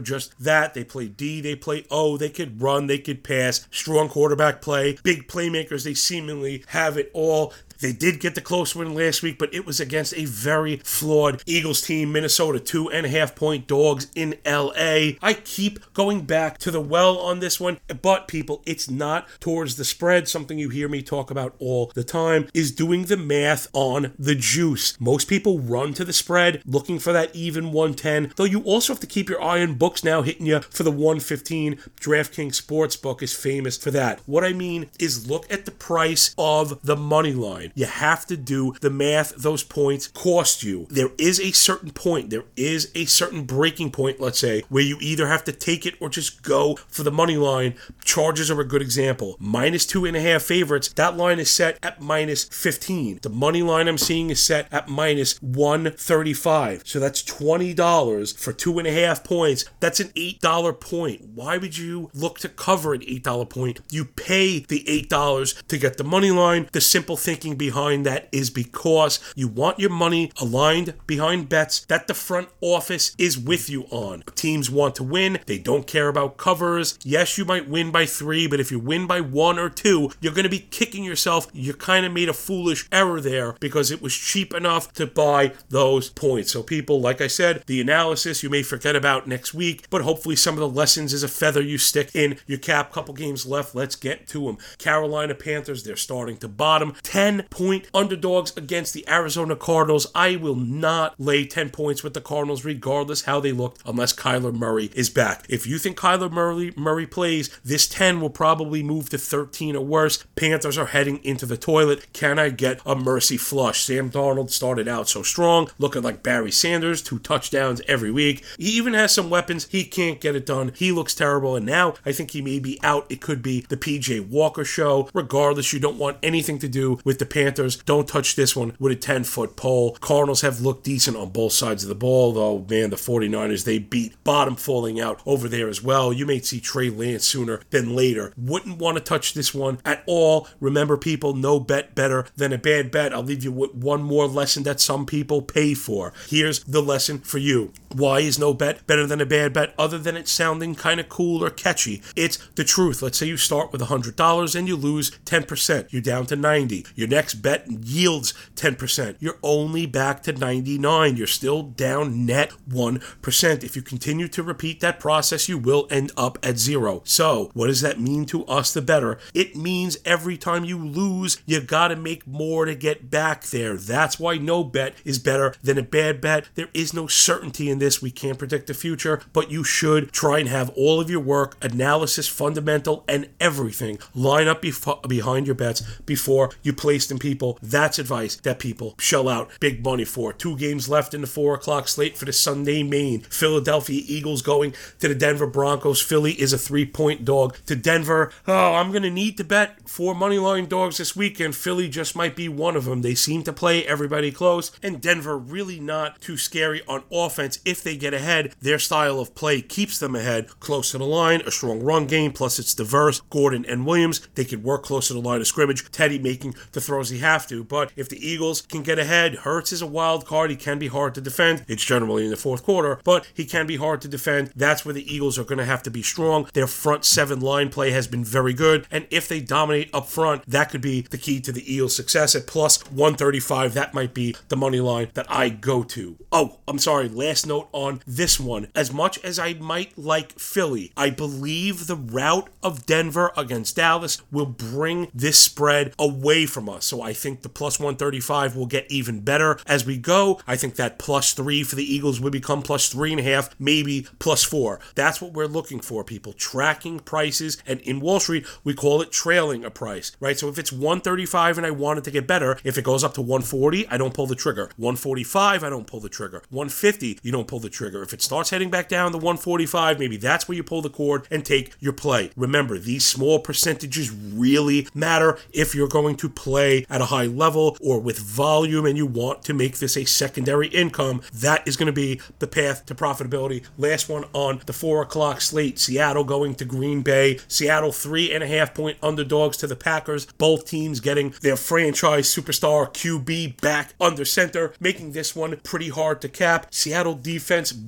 just 0.00 0.38
that. 0.42 0.74
They 0.74 0.84
play 0.84 1.08
D, 1.08 1.40
they 1.40 1.56
play 1.56 1.86
O, 1.90 2.16
they 2.16 2.30
could 2.30 2.60
run, 2.60 2.86
they 2.86 2.98
could 2.98 3.22
pass, 3.22 3.66
strong 3.70 4.08
quarterback 4.08 4.62
play, 4.62 4.98
big 5.02 5.28
playmakers. 5.28 5.84
They 5.84 5.94
seemingly 5.94 6.64
have 6.68 6.96
it 6.96 7.10
all. 7.14 7.52
They 7.82 7.92
did 7.92 8.20
get 8.20 8.36
the 8.36 8.40
close 8.40 8.76
win 8.76 8.94
last 8.94 9.22
week, 9.22 9.38
but 9.38 9.52
it 9.52 9.66
was 9.66 9.80
against 9.80 10.14
a 10.14 10.24
very 10.24 10.76
flawed 10.78 11.42
Eagles 11.46 11.82
team, 11.82 12.12
Minnesota, 12.12 12.60
two 12.60 12.88
and 12.88 13.04
a 13.04 13.08
half 13.08 13.34
point 13.34 13.66
dogs 13.66 14.06
in 14.14 14.36
LA. 14.46 15.16
I 15.20 15.36
keep 15.44 15.92
going 15.92 16.22
back 16.22 16.58
to 16.58 16.70
the 16.70 16.80
well 16.80 17.18
on 17.18 17.40
this 17.40 17.58
one, 17.58 17.80
but 18.00 18.28
people, 18.28 18.62
it's 18.64 18.88
not 18.88 19.26
towards 19.40 19.74
the 19.74 19.84
spread. 19.84 20.28
Something 20.28 20.60
you 20.60 20.68
hear 20.68 20.88
me 20.88 21.02
talk 21.02 21.30
about 21.30 21.56
all 21.58 21.90
the 21.94 22.04
time 22.04 22.48
is 22.54 22.70
doing 22.70 23.06
the 23.06 23.16
math 23.16 23.66
on 23.72 24.12
the 24.16 24.36
juice. 24.36 24.98
Most 25.00 25.28
people 25.28 25.58
run 25.58 25.92
to 25.94 26.04
the 26.04 26.12
spread 26.12 26.62
looking 26.64 27.00
for 27.00 27.12
that 27.12 27.34
even 27.34 27.72
110, 27.72 28.32
though 28.36 28.44
you 28.44 28.60
also 28.60 28.92
have 28.92 29.00
to 29.00 29.06
keep 29.08 29.28
your 29.28 29.42
eye 29.42 29.60
on 29.60 29.74
books 29.74 30.04
now 30.04 30.22
hitting 30.22 30.46
you 30.46 30.60
for 30.60 30.84
the 30.84 30.90
115. 30.92 31.74
DraftKings 32.00 32.62
Sportsbook 32.62 33.22
is 33.22 33.34
famous 33.34 33.76
for 33.76 33.90
that. 33.90 34.20
What 34.26 34.44
I 34.44 34.52
mean 34.52 34.88
is 35.00 35.28
look 35.28 35.52
at 35.52 35.64
the 35.64 35.72
price 35.72 36.32
of 36.38 36.80
the 36.84 36.96
money 36.96 37.32
line. 37.32 37.71
You 37.74 37.86
have 37.86 38.26
to 38.26 38.36
do 38.36 38.74
the 38.80 38.90
math 38.90 39.34
those 39.36 39.62
points 39.62 40.08
cost 40.08 40.62
you. 40.62 40.86
There 40.90 41.10
is 41.18 41.40
a 41.40 41.52
certain 41.52 41.90
point, 41.90 42.30
there 42.30 42.44
is 42.56 42.90
a 42.94 43.04
certain 43.06 43.44
breaking 43.44 43.90
point, 43.92 44.20
let's 44.20 44.38
say, 44.38 44.62
where 44.68 44.82
you 44.82 44.98
either 45.00 45.26
have 45.26 45.44
to 45.44 45.52
take 45.52 45.86
it 45.86 45.94
or 46.00 46.08
just 46.08 46.42
go 46.42 46.76
for 46.88 47.02
the 47.02 47.10
money 47.10 47.36
line. 47.36 47.74
Chargers 48.04 48.50
are 48.50 48.60
a 48.60 48.64
good 48.66 48.82
example. 48.82 49.36
Minus 49.38 49.86
two 49.86 50.04
and 50.04 50.16
a 50.16 50.20
half 50.20 50.42
favorites, 50.42 50.92
that 50.94 51.16
line 51.16 51.38
is 51.38 51.50
set 51.50 51.78
at 51.82 52.00
minus 52.00 52.44
15. 52.44 53.20
The 53.22 53.28
money 53.28 53.62
line 53.62 53.88
I'm 53.88 53.98
seeing 53.98 54.30
is 54.30 54.42
set 54.42 54.72
at 54.72 54.88
minus 54.88 55.40
135. 55.42 56.82
So 56.84 56.98
that's 56.98 57.22
$20 57.22 58.38
for 58.38 58.52
two 58.52 58.78
and 58.78 58.86
a 58.88 58.92
half 58.92 59.24
points. 59.24 59.64
That's 59.80 60.00
an 60.00 60.08
$8 60.08 60.80
point. 60.80 61.28
Why 61.34 61.56
would 61.56 61.78
you 61.78 62.10
look 62.14 62.38
to 62.40 62.48
cover 62.48 62.94
an 62.94 63.00
$8 63.00 63.48
point? 63.48 63.80
You 63.90 64.04
pay 64.04 64.60
the 64.60 64.84
$8 65.08 65.66
to 65.68 65.78
get 65.78 65.96
the 65.96 66.04
money 66.04 66.30
line. 66.30 66.68
The 66.72 66.80
simple 66.80 67.16
thinking 67.16 67.56
behind 67.62 68.04
that 68.04 68.28
is 68.32 68.50
because 68.50 69.20
you 69.36 69.46
want 69.46 69.78
your 69.78 69.88
money 69.88 70.32
aligned 70.40 70.94
behind 71.06 71.48
bets 71.48 71.84
that 71.84 72.08
the 72.08 72.14
front 72.14 72.48
office 72.60 73.14
is 73.18 73.38
with 73.38 73.70
you 73.70 73.84
on. 73.84 74.24
Teams 74.34 74.68
want 74.68 74.96
to 74.96 75.04
win, 75.04 75.38
they 75.46 75.58
don't 75.58 75.86
care 75.86 76.08
about 76.08 76.36
covers. 76.36 76.98
Yes, 77.04 77.38
you 77.38 77.44
might 77.44 77.68
win 77.68 77.92
by 77.92 78.04
three, 78.04 78.48
but 78.48 78.58
if 78.58 78.72
you 78.72 78.80
win 78.80 79.06
by 79.06 79.20
one 79.20 79.60
or 79.60 79.70
two, 79.70 80.10
you're 80.20 80.32
going 80.32 80.42
to 80.42 80.48
be 80.48 80.58
kicking 80.58 81.04
yourself. 81.04 81.46
You 81.52 81.72
kind 81.72 82.04
of 82.04 82.12
made 82.12 82.28
a 82.28 82.32
foolish 82.32 82.88
error 82.90 83.20
there 83.20 83.52
because 83.60 83.92
it 83.92 84.02
was 84.02 84.12
cheap 84.12 84.52
enough 84.52 84.92
to 84.94 85.06
buy 85.06 85.52
those 85.68 86.10
points. 86.10 86.50
So, 86.50 86.64
people, 86.64 87.00
like 87.00 87.20
I 87.20 87.28
said, 87.28 87.62
the 87.66 87.80
analysis 87.80 88.42
you 88.42 88.50
may 88.50 88.64
forget 88.64 88.96
about 88.96 89.28
next 89.28 89.54
week, 89.54 89.86
but 89.88 90.02
hopefully 90.02 90.34
some 90.34 90.54
of 90.54 90.60
the 90.60 90.68
lessons 90.68 91.12
is 91.12 91.22
a 91.22 91.28
feather 91.28 91.62
you 91.62 91.78
stick 91.78 92.10
in 92.12 92.38
your 92.48 92.58
cap. 92.58 92.90
Couple 92.92 93.14
games 93.14 93.46
left. 93.46 93.76
Let's 93.76 93.94
get 93.94 94.26
to 94.28 94.46
them. 94.46 94.58
Carolina 94.78 95.36
Panthers, 95.36 95.84
they're 95.84 95.96
starting 95.96 96.38
to 96.38 96.48
bottom. 96.48 96.94
10 97.04 97.46
point 97.52 97.86
underdogs 97.94 98.56
against 98.56 98.94
the 98.94 99.08
Arizona 99.08 99.54
Cardinals. 99.54 100.06
I 100.14 100.36
will 100.36 100.56
not 100.56 101.14
lay 101.20 101.44
10 101.46 101.70
points 101.70 102.02
with 102.02 102.14
the 102.14 102.20
Cardinals, 102.20 102.64
regardless 102.64 103.22
how 103.22 103.38
they 103.38 103.52
looked, 103.52 103.82
unless 103.86 104.12
Kyler 104.12 104.52
Murray 104.52 104.90
is 104.94 105.10
back. 105.10 105.44
If 105.48 105.66
you 105.66 105.78
think 105.78 105.96
Kyler 105.98 106.30
Murray, 106.30 106.72
Murray 106.76 107.06
plays, 107.06 107.50
this 107.64 107.86
10 107.86 108.20
will 108.20 108.30
probably 108.30 108.82
move 108.82 109.10
to 109.10 109.18
13 109.18 109.76
or 109.76 109.84
worse. 109.84 110.24
Panthers 110.34 110.78
are 110.78 110.86
heading 110.86 111.22
into 111.22 111.46
the 111.46 111.56
toilet. 111.56 112.12
Can 112.12 112.38
I 112.38 112.48
get 112.48 112.80
a 112.86 112.96
mercy 112.96 113.36
flush? 113.36 113.82
Sam 113.84 114.10
Darnold 114.10 114.50
started 114.50 114.88
out 114.88 115.08
so 115.08 115.22
strong, 115.22 115.68
looking 115.78 116.02
like 116.02 116.22
Barry 116.22 116.50
Sanders, 116.50 117.02
two 117.02 117.18
touchdowns 117.18 117.82
every 117.86 118.10
week. 118.10 118.44
He 118.58 118.70
even 118.70 118.94
has 118.94 119.12
some 119.12 119.30
weapons. 119.30 119.66
He 119.66 119.84
can't 119.84 120.20
get 120.20 120.34
it 120.34 120.46
done. 120.46 120.72
He 120.74 120.90
looks 120.90 121.14
terrible. 121.14 121.54
And 121.54 121.66
now 121.66 121.94
I 122.06 122.12
think 122.12 122.30
he 122.30 122.40
may 122.40 122.58
be 122.58 122.80
out. 122.82 123.06
It 123.10 123.20
could 123.20 123.42
be 123.42 123.66
the 123.68 123.76
PJ 123.76 124.28
Walker 124.28 124.64
show. 124.64 125.10
Regardless, 125.12 125.72
you 125.72 125.80
don't 125.80 125.98
want 125.98 126.16
anything 126.22 126.58
to 126.60 126.68
do 126.68 126.98
with 127.04 127.18
the 127.18 127.26
Panthers. 127.32 127.78
Don't 127.78 128.06
touch 128.06 128.36
this 128.36 128.54
one 128.54 128.76
with 128.78 128.92
a 128.92 128.96
10 128.96 129.24
foot 129.24 129.56
pole. 129.56 129.96
Cardinals 130.00 130.42
have 130.42 130.60
looked 130.60 130.84
decent 130.84 131.16
on 131.16 131.30
both 131.30 131.52
sides 131.52 131.82
of 131.82 131.88
the 131.88 131.94
ball, 131.94 132.32
though, 132.32 132.64
man, 132.68 132.90
the 132.90 132.96
49ers, 132.96 133.64
they 133.64 133.78
beat 133.78 134.22
bottom 134.22 134.54
falling 134.54 135.00
out 135.00 135.20
over 135.26 135.48
there 135.48 135.68
as 135.68 135.82
well. 135.82 136.12
You 136.12 136.26
may 136.26 136.40
see 136.40 136.60
Trey 136.60 136.90
Lance 136.90 137.26
sooner 137.26 137.60
than 137.70 137.96
later. 137.96 138.32
Wouldn't 138.36 138.78
want 138.78 138.98
to 138.98 139.02
touch 139.02 139.34
this 139.34 139.54
one 139.54 139.78
at 139.84 140.02
all. 140.06 140.46
Remember, 140.60 140.96
people, 140.96 141.34
no 141.34 141.58
bet 141.58 141.94
better 141.94 142.26
than 142.36 142.52
a 142.52 142.58
bad 142.58 142.90
bet. 142.90 143.12
I'll 143.12 143.22
leave 143.22 143.44
you 143.44 143.52
with 143.52 143.74
one 143.74 144.02
more 144.02 144.26
lesson 144.26 144.62
that 144.64 144.80
some 144.80 145.06
people 145.06 145.42
pay 145.42 145.74
for. 145.74 146.12
Here's 146.28 146.62
the 146.64 146.82
lesson 146.82 147.18
for 147.20 147.38
you. 147.38 147.72
Why 147.94 148.20
is 148.20 148.38
no 148.38 148.54
bet 148.54 148.86
better 148.86 149.06
than 149.06 149.20
a 149.20 149.26
bad 149.26 149.52
bet 149.52 149.74
other 149.78 149.98
than 149.98 150.16
it 150.16 150.28
sounding 150.28 150.74
kind 150.74 151.00
of 151.00 151.08
cool 151.08 151.44
or 151.44 151.50
catchy? 151.50 152.02
It's 152.16 152.38
the 152.54 152.64
truth. 152.64 153.02
Let's 153.02 153.18
say 153.18 153.26
you 153.26 153.36
start 153.36 153.72
with 153.72 153.82
$100 153.82 154.56
and 154.56 154.68
you 154.68 154.76
lose 154.76 155.10
10%. 155.24 155.92
You're 155.92 156.02
down 156.02 156.26
to 156.26 156.36
90. 156.36 156.86
Your 156.94 157.08
next 157.08 157.34
bet 157.34 157.70
yields 157.70 158.32
10%. 158.56 159.16
You're 159.20 159.38
only 159.42 159.86
back 159.86 160.22
to 160.24 160.32
99. 160.32 161.16
You're 161.16 161.26
still 161.26 161.62
down 161.62 162.24
net 162.24 162.52
1%. 162.68 163.64
If 163.64 163.76
you 163.76 163.82
continue 163.82 164.28
to 164.28 164.42
repeat 164.42 164.80
that 164.80 165.00
process, 165.00 165.48
you 165.48 165.58
will 165.58 165.86
end 165.90 166.12
up 166.16 166.38
at 166.42 166.58
zero. 166.58 167.02
So, 167.04 167.50
what 167.54 167.66
does 167.66 167.80
that 167.82 168.00
mean 168.00 168.24
to 168.26 168.46
us, 168.46 168.72
the 168.72 168.82
better? 168.82 169.18
It 169.34 169.56
means 169.56 169.98
every 170.04 170.36
time 170.36 170.64
you 170.64 170.78
lose, 170.78 171.42
you 171.46 171.60
got 171.60 171.88
to 171.88 171.96
make 171.96 172.26
more 172.26 172.64
to 172.64 172.74
get 172.74 173.10
back 173.10 173.44
there. 173.44 173.76
That's 173.76 174.18
why 174.18 174.38
no 174.38 174.64
bet 174.64 174.94
is 175.04 175.18
better 175.18 175.54
than 175.62 175.78
a 175.78 175.82
bad 175.82 176.20
bet. 176.20 176.48
There 176.54 176.70
is 176.72 176.94
no 176.94 177.06
certainty 177.06 177.68
in 177.68 177.81
this. 177.82 178.00
We 178.00 178.10
can't 178.10 178.38
predict 178.38 178.68
the 178.68 178.74
future, 178.74 179.20
but 179.32 179.50
you 179.50 179.64
should 179.64 180.12
try 180.12 180.38
and 180.38 180.48
have 180.48 180.70
all 180.70 181.00
of 181.00 181.10
your 181.10 181.20
work, 181.20 181.56
analysis, 181.60 182.28
fundamental, 182.28 183.04
and 183.08 183.28
everything 183.40 183.98
line 184.14 184.48
up 184.48 184.62
behind 185.08 185.46
your 185.46 185.54
bets 185.54 185.82
before 186.06 186.50
you 186.62 186.72
place 186.72 187.06
them, 187.06 187.18
people. 187.18 187.58
That's 187.60 187.98
advice 187.98 188.36
that 188.36 188.58
people 188.60 188.94
shell 188.98 189.28
out 189.28 189.50
big 189.60 189.84
money 189.84 190.04
for. 190.04 190.32
Two 190.32 190.56
games 190.56 190.88
left 190.88 191.12
in 191.12 191.20
the 191.20 191.26
four 191.26 191.54
o'clock 191.54 191.88
slate 191.88 192.16
for 192.16 192.24
the 192.24 192.32
Sunday 192.32 192.82
main. 192.82 193.22
Philadelphia 193.22 194.02
Eagles 194.06 194.42
going 194.42 194.74
to 195.00 195.08
the 195.08 195.14
Denver 195.14 195.46
Broncos. 195.46 196.00
Philly 196.00 196.32
is 196.32 196.52
a 196.52 196.58
three 196.58 196.86
point 196.86 197.24
dog 197.24 197.56
to 197.66 197.74
Denver. 197.74 198.32
Oh, 198.46 198.74
I'm 198.74 198.90
going 198.90 199.02
to 199.02 199.10
need 199.10 199.36
to 199.38 199.44
bet 199.44 199.88
four 199.88 200.14
money 200.14 200.38
line 200.38 200.66
dogs 200.66 200.98
this 200.98 201.16
weekend. 201.16 201.56
Philly 201.56 201.88
just 201.88 202.14
might 202.14 202.36
be 202.36 202.48
one 202.48 202.76
of 202.76 202.84
them. 202.84 203.02
They 203.02 203.14
seem 203.14 203.42
to 203.42 203.52
play 203.52 203.84
everybody 203.84 204.30
close, 204.30 204.70
and 204.82 205.00
Denver 205.00 205.36
really 205.36 205.80
not 205.80 206.20
too 206.20 206.36
scary 206.36 206.82
on 206.86 207.02
offense 207.10 207.58
if 207.72 207.82
they 207.82 207.96
get 207.96 208.14
ahead. 208.14 208.54
Their 208.60 208.78
style 208.78 209.18
of 209.18 209.34
play 209.34 209.60
keeps 209.62 209.98
them 209.98 210.14
ahead, 210.14 210.48
close 210.60 210.92
to 210.92 210.98
the 210.98 211.06
line, 211.06 211.40
a 211.40 211.50
strong 211.50 211.82
run 211.82 212.06
game, 212.06 212.32
plus 212.32 212.58
it's 212.58 212.74
diverse. 212.74 213.20
Gordon 213.30 213.64
and 213.66 213.86
Williams, 213.86 214.20
they 214.34 214.44
could 214.44 214.62
work 214.62 214.84
close 214.84 215.08
to 215.08 215.14
the 215.14 215.20
line 215.20 215.40
of 215.40 215.46
scrimmage. 215.46 215.90
Teddy 215.90 216.18
making 216.18 216.54
the 216.72 216.80
throws 216.80 217.08
he 217.08 217.18
have 217.18 217.46
to, 217.48 217.64
but 217.64 217.90
if 217.96 218.08
the 218.08 218.24
Eagles 218.24 218.60
can 218.60 218.82
get 218.82 218.98
ahead, 218.98 219.36
Hurts 219.36 219.72
is 219.72 219.82
a 219.82 219.86
wild 219.86 220.26
card. 220.26 220.50
He 220.50 220.56
can 220.56 220.78
be 220.78 220.88
hard 220.88 221.14
to 221.14 221.20
defend. 221.20 221.64
It's 221.66 221.84
generally 221.84 222.24
in 222.24 222.30
the 222.30 222.36
fourth 222.36 222.62
quarter, 222.62 223.00
but 223.04 223.26
he 223.32 223.44
can 223.46 223.66
be 223.66 223.76
hard 223.76 224.02
to 224.02 224.08
defend. 224.08 224.52
That's 224.54 224.84
where 224.84 224.94
the 224.94 225.12
Eagles 225.12 225.38
are 225.38 225.44
going 225.44 225.58
to 225.58 225.64
have 225.64 225.82
to 225.84 225.90
be 225.90 226.02
strong. 226.02 226.48
Their 226.52 226.66
front 226.66 227.04
seven 227.06 227.40
line 227.40 227.70
play 227.70 227.90
has 227.92 228.06
been 228.06 228.24
very 228.24 228.52
good, 228.52 228.86
and 228.90 229.06
if 229.10 229.28
they 229.28 229.40
dominate 229.40 229.90
up 229.94 230.06
front, 230.06 230.44
that 230.46 230.70
could 230.70 230.82
be 230.82 231.02
the 231.02 231.18
key 231.18 231.40
to 231.40 231.52
the 231.52 231.72
Eagles' 231.72 231.96
success. 231.96 232.34
At 232.34 232.46
plus 232.46 232.82
135, 232.90 233.72
that 233.74 233.94
might 233.94 234.12
be 234.12 234.36
the 234.48 234.56
money 234.56 234.80
line 234.80 235.08
that 235.14 235.30
I 235.30 235.48
go 235.48 235.82
to. 235.84 236.16
Oh, 236.30 236.58
I'm 236.68 236.78
sorry. 236.78 237.08
Last 237.08 237.46
note 237.46 237.61
on 237.72 238.02
this 238.06 238.40
one. 238.40 238.68
As 238.74 238.92
much 238.92 239.18
as 239.24 239.38
I 239.38 239.54
might 239.54 239.96
like 239.96 240.38
Philly, 240.38 240.92
I 240.96 241.10
believe 241.10 241.86
the 241.86 241.96
route 241.96 242.48
of 242.62 242.86
Denver 242.86 243.32
against 243.36 243.76
Dallas 243.76 244.20
will 244.30 244.46
bring 244.46 245.08
this 245.14 245.38
spread 245.38 245.94
away 245.98 246.46
from 246.46 246.68
us. 246.68 246.84
So 246.86 247.02
I 247.02 247.12
think 247.12 247.42
the 247.42 247.48
plus 247.48 247.78
135 247.78 248.56
will 248.56 248.66
get 248.66 248.90
even 248.90 249.20
better 249.20 249.58
as 249.66 249.86
we 249.86 249.96
go. 249.98 250.40
I 250.46 250.56
think 250.56 250.76
that 250.76 250.98
plus 250.98 251.32
three 251.32 251.62
for 251.62 251.76
the 251.76 251.94
Eagles 251.94 252.20
will 252.20 252.30
become 252.30 252.62
plus 252.62 252.88
three 252.88 253.12
and 253.12 253.20
a 253.20 253.24
half, 253.24 253.50
maybe 253.58 254.06
plus 254.18 254.42
four. 254.42 254.80
That's 254.94 255.20
what 255.20 255.32
we're 255.32 255.46
looking 255.46 255.80
for, 255.80 256.04
people. 256.04 256.32
Tracking 256.32 257.00
prices. 257.00 257.58
And 257.66 257.80
in 257.80 258.00
Wall 258.00 258.20
Street, 258.20 258.46
we 258.64 258.74
call 258.74 259.02
it 259.02 259.12
trailing 259.12 259.64
a 259.64 259.70
price, 259.70 260.12
right? 260.20 260.38
So 260.38 260.48
if 260.48 260.58
it's 260.58 260.72
135 260.72 261.58
and 261.58 261.66
I 261.66 261.70
want 261.70 261.98
it 261.98 262.04
to 262.04 262.10
get 262.10 262.26
better, 262.26 262.58
if 262.64 262.78
it 262.78 262.84
goes 262.84 263.04
up 263.04 263.14
to 263.14 263.20
140, 263.20 263.88
I 263.88 263.96
don't 263.96 264.14
pull 264.14 264.26
the 264.26 264.34
trigger. 264.34 264.70
145, 264.76 265.64
I 265.64 265.70
don't 265.70 265.86
pull 265.86 266.00
the 266.00 266.08
trigger. 266.08 266.42
150, 266.50 267.18
you 267.22 267.32
don't 267.32 267.48
pull 267.52 267.60
the 267.60 267.68
trigger. 267.68 268.02
If 268.02 268.14
it 268.14 268.22
starts 268.22 268.48
heading 268.48 268.70
back 268.70 268.88
down 268.88 269.12
to 269.12 269.18
145, 269.18 269.98
maybe 269.98 270.16
that's 270.16 270.48
where 270.48 270.56
you 270.56 270.62
pull 270.62 270.80
the 270.80 270.88
cord 270.88 271.28
and 271.30 271.44
take 271.44 271.74
your 271.80 271.92
play. 271.92 272.30
Remember, 272.34 272.78
these 272.78 273.04
small 273.04 273.40
percentages 273.40 274.10
really 274.10 274.88
matter 274.94 275.38
if 275.52 275.74
you're 275.74 275.86
going 275.86 276.16
to 276.16 276.30
play 276.30 276.86
at 276.88 277.02
a 277.02 277.06
high 277.06 277.26
level 277.26 277.76
or 277.78 278.00
with 278.00 278.18
volume 278.18 278.86
and 278.86 278.96
you 278.96 279.04
want 279.04 279.42
to 279.42 279.52
make 279.52 279.76
this 279.76 279.98
a 279.98 280.06
secondary 280.06 280.68
income. 280.68 281.20
That 281.30 281.68
is 281.68 281.76
going 281.76 281.88
to 281.88 281.92
be 281.92 282.22
the 282.38 282.46
path 282.46 282.86
to 282.86 282.94
profitability. 282.94 283.66
Last 283.76 284.08
one 284.08 284.24
on 284.32 284.62
the 284.64 284.72
four 284.72 285.02
o'clock 285.02 285.42
slate 285.42 285.78
Seattle 285.78 286.24
going 286.24 286.54
to 286.54 286.64
Green 286.64 287.02
Bay. 287.02 287.38
Seattle 287.48 287.92
three 287.92 288.32
and 288.32 288.42
a 288.42 288.46
half 288.46 288.72
point 288.72 288.96
underdogs 289.02 289.58
to 289.58 289.66
the 289.66 289.76
Packers. 289.76 290.24
Both 290.38 290.64
teams 290.64 291.00
getting 291.00 291.34
their 291.42 291.56
franchise 291.56 292.34
superstar 292.34 292.90
QB 292.94 293.60
back 293.60 293.92
under 294.00 294.24
center, 294.24 294.72
making 294.80 295.12
this 295.12 295.36
one 295.36 295.60
pretty 295.62 295.90
hard 295.90 296.22
to 296.22 296.30
cap. 296.30 296.68
Seattle 296.70 297.14
defense 297.14 297.41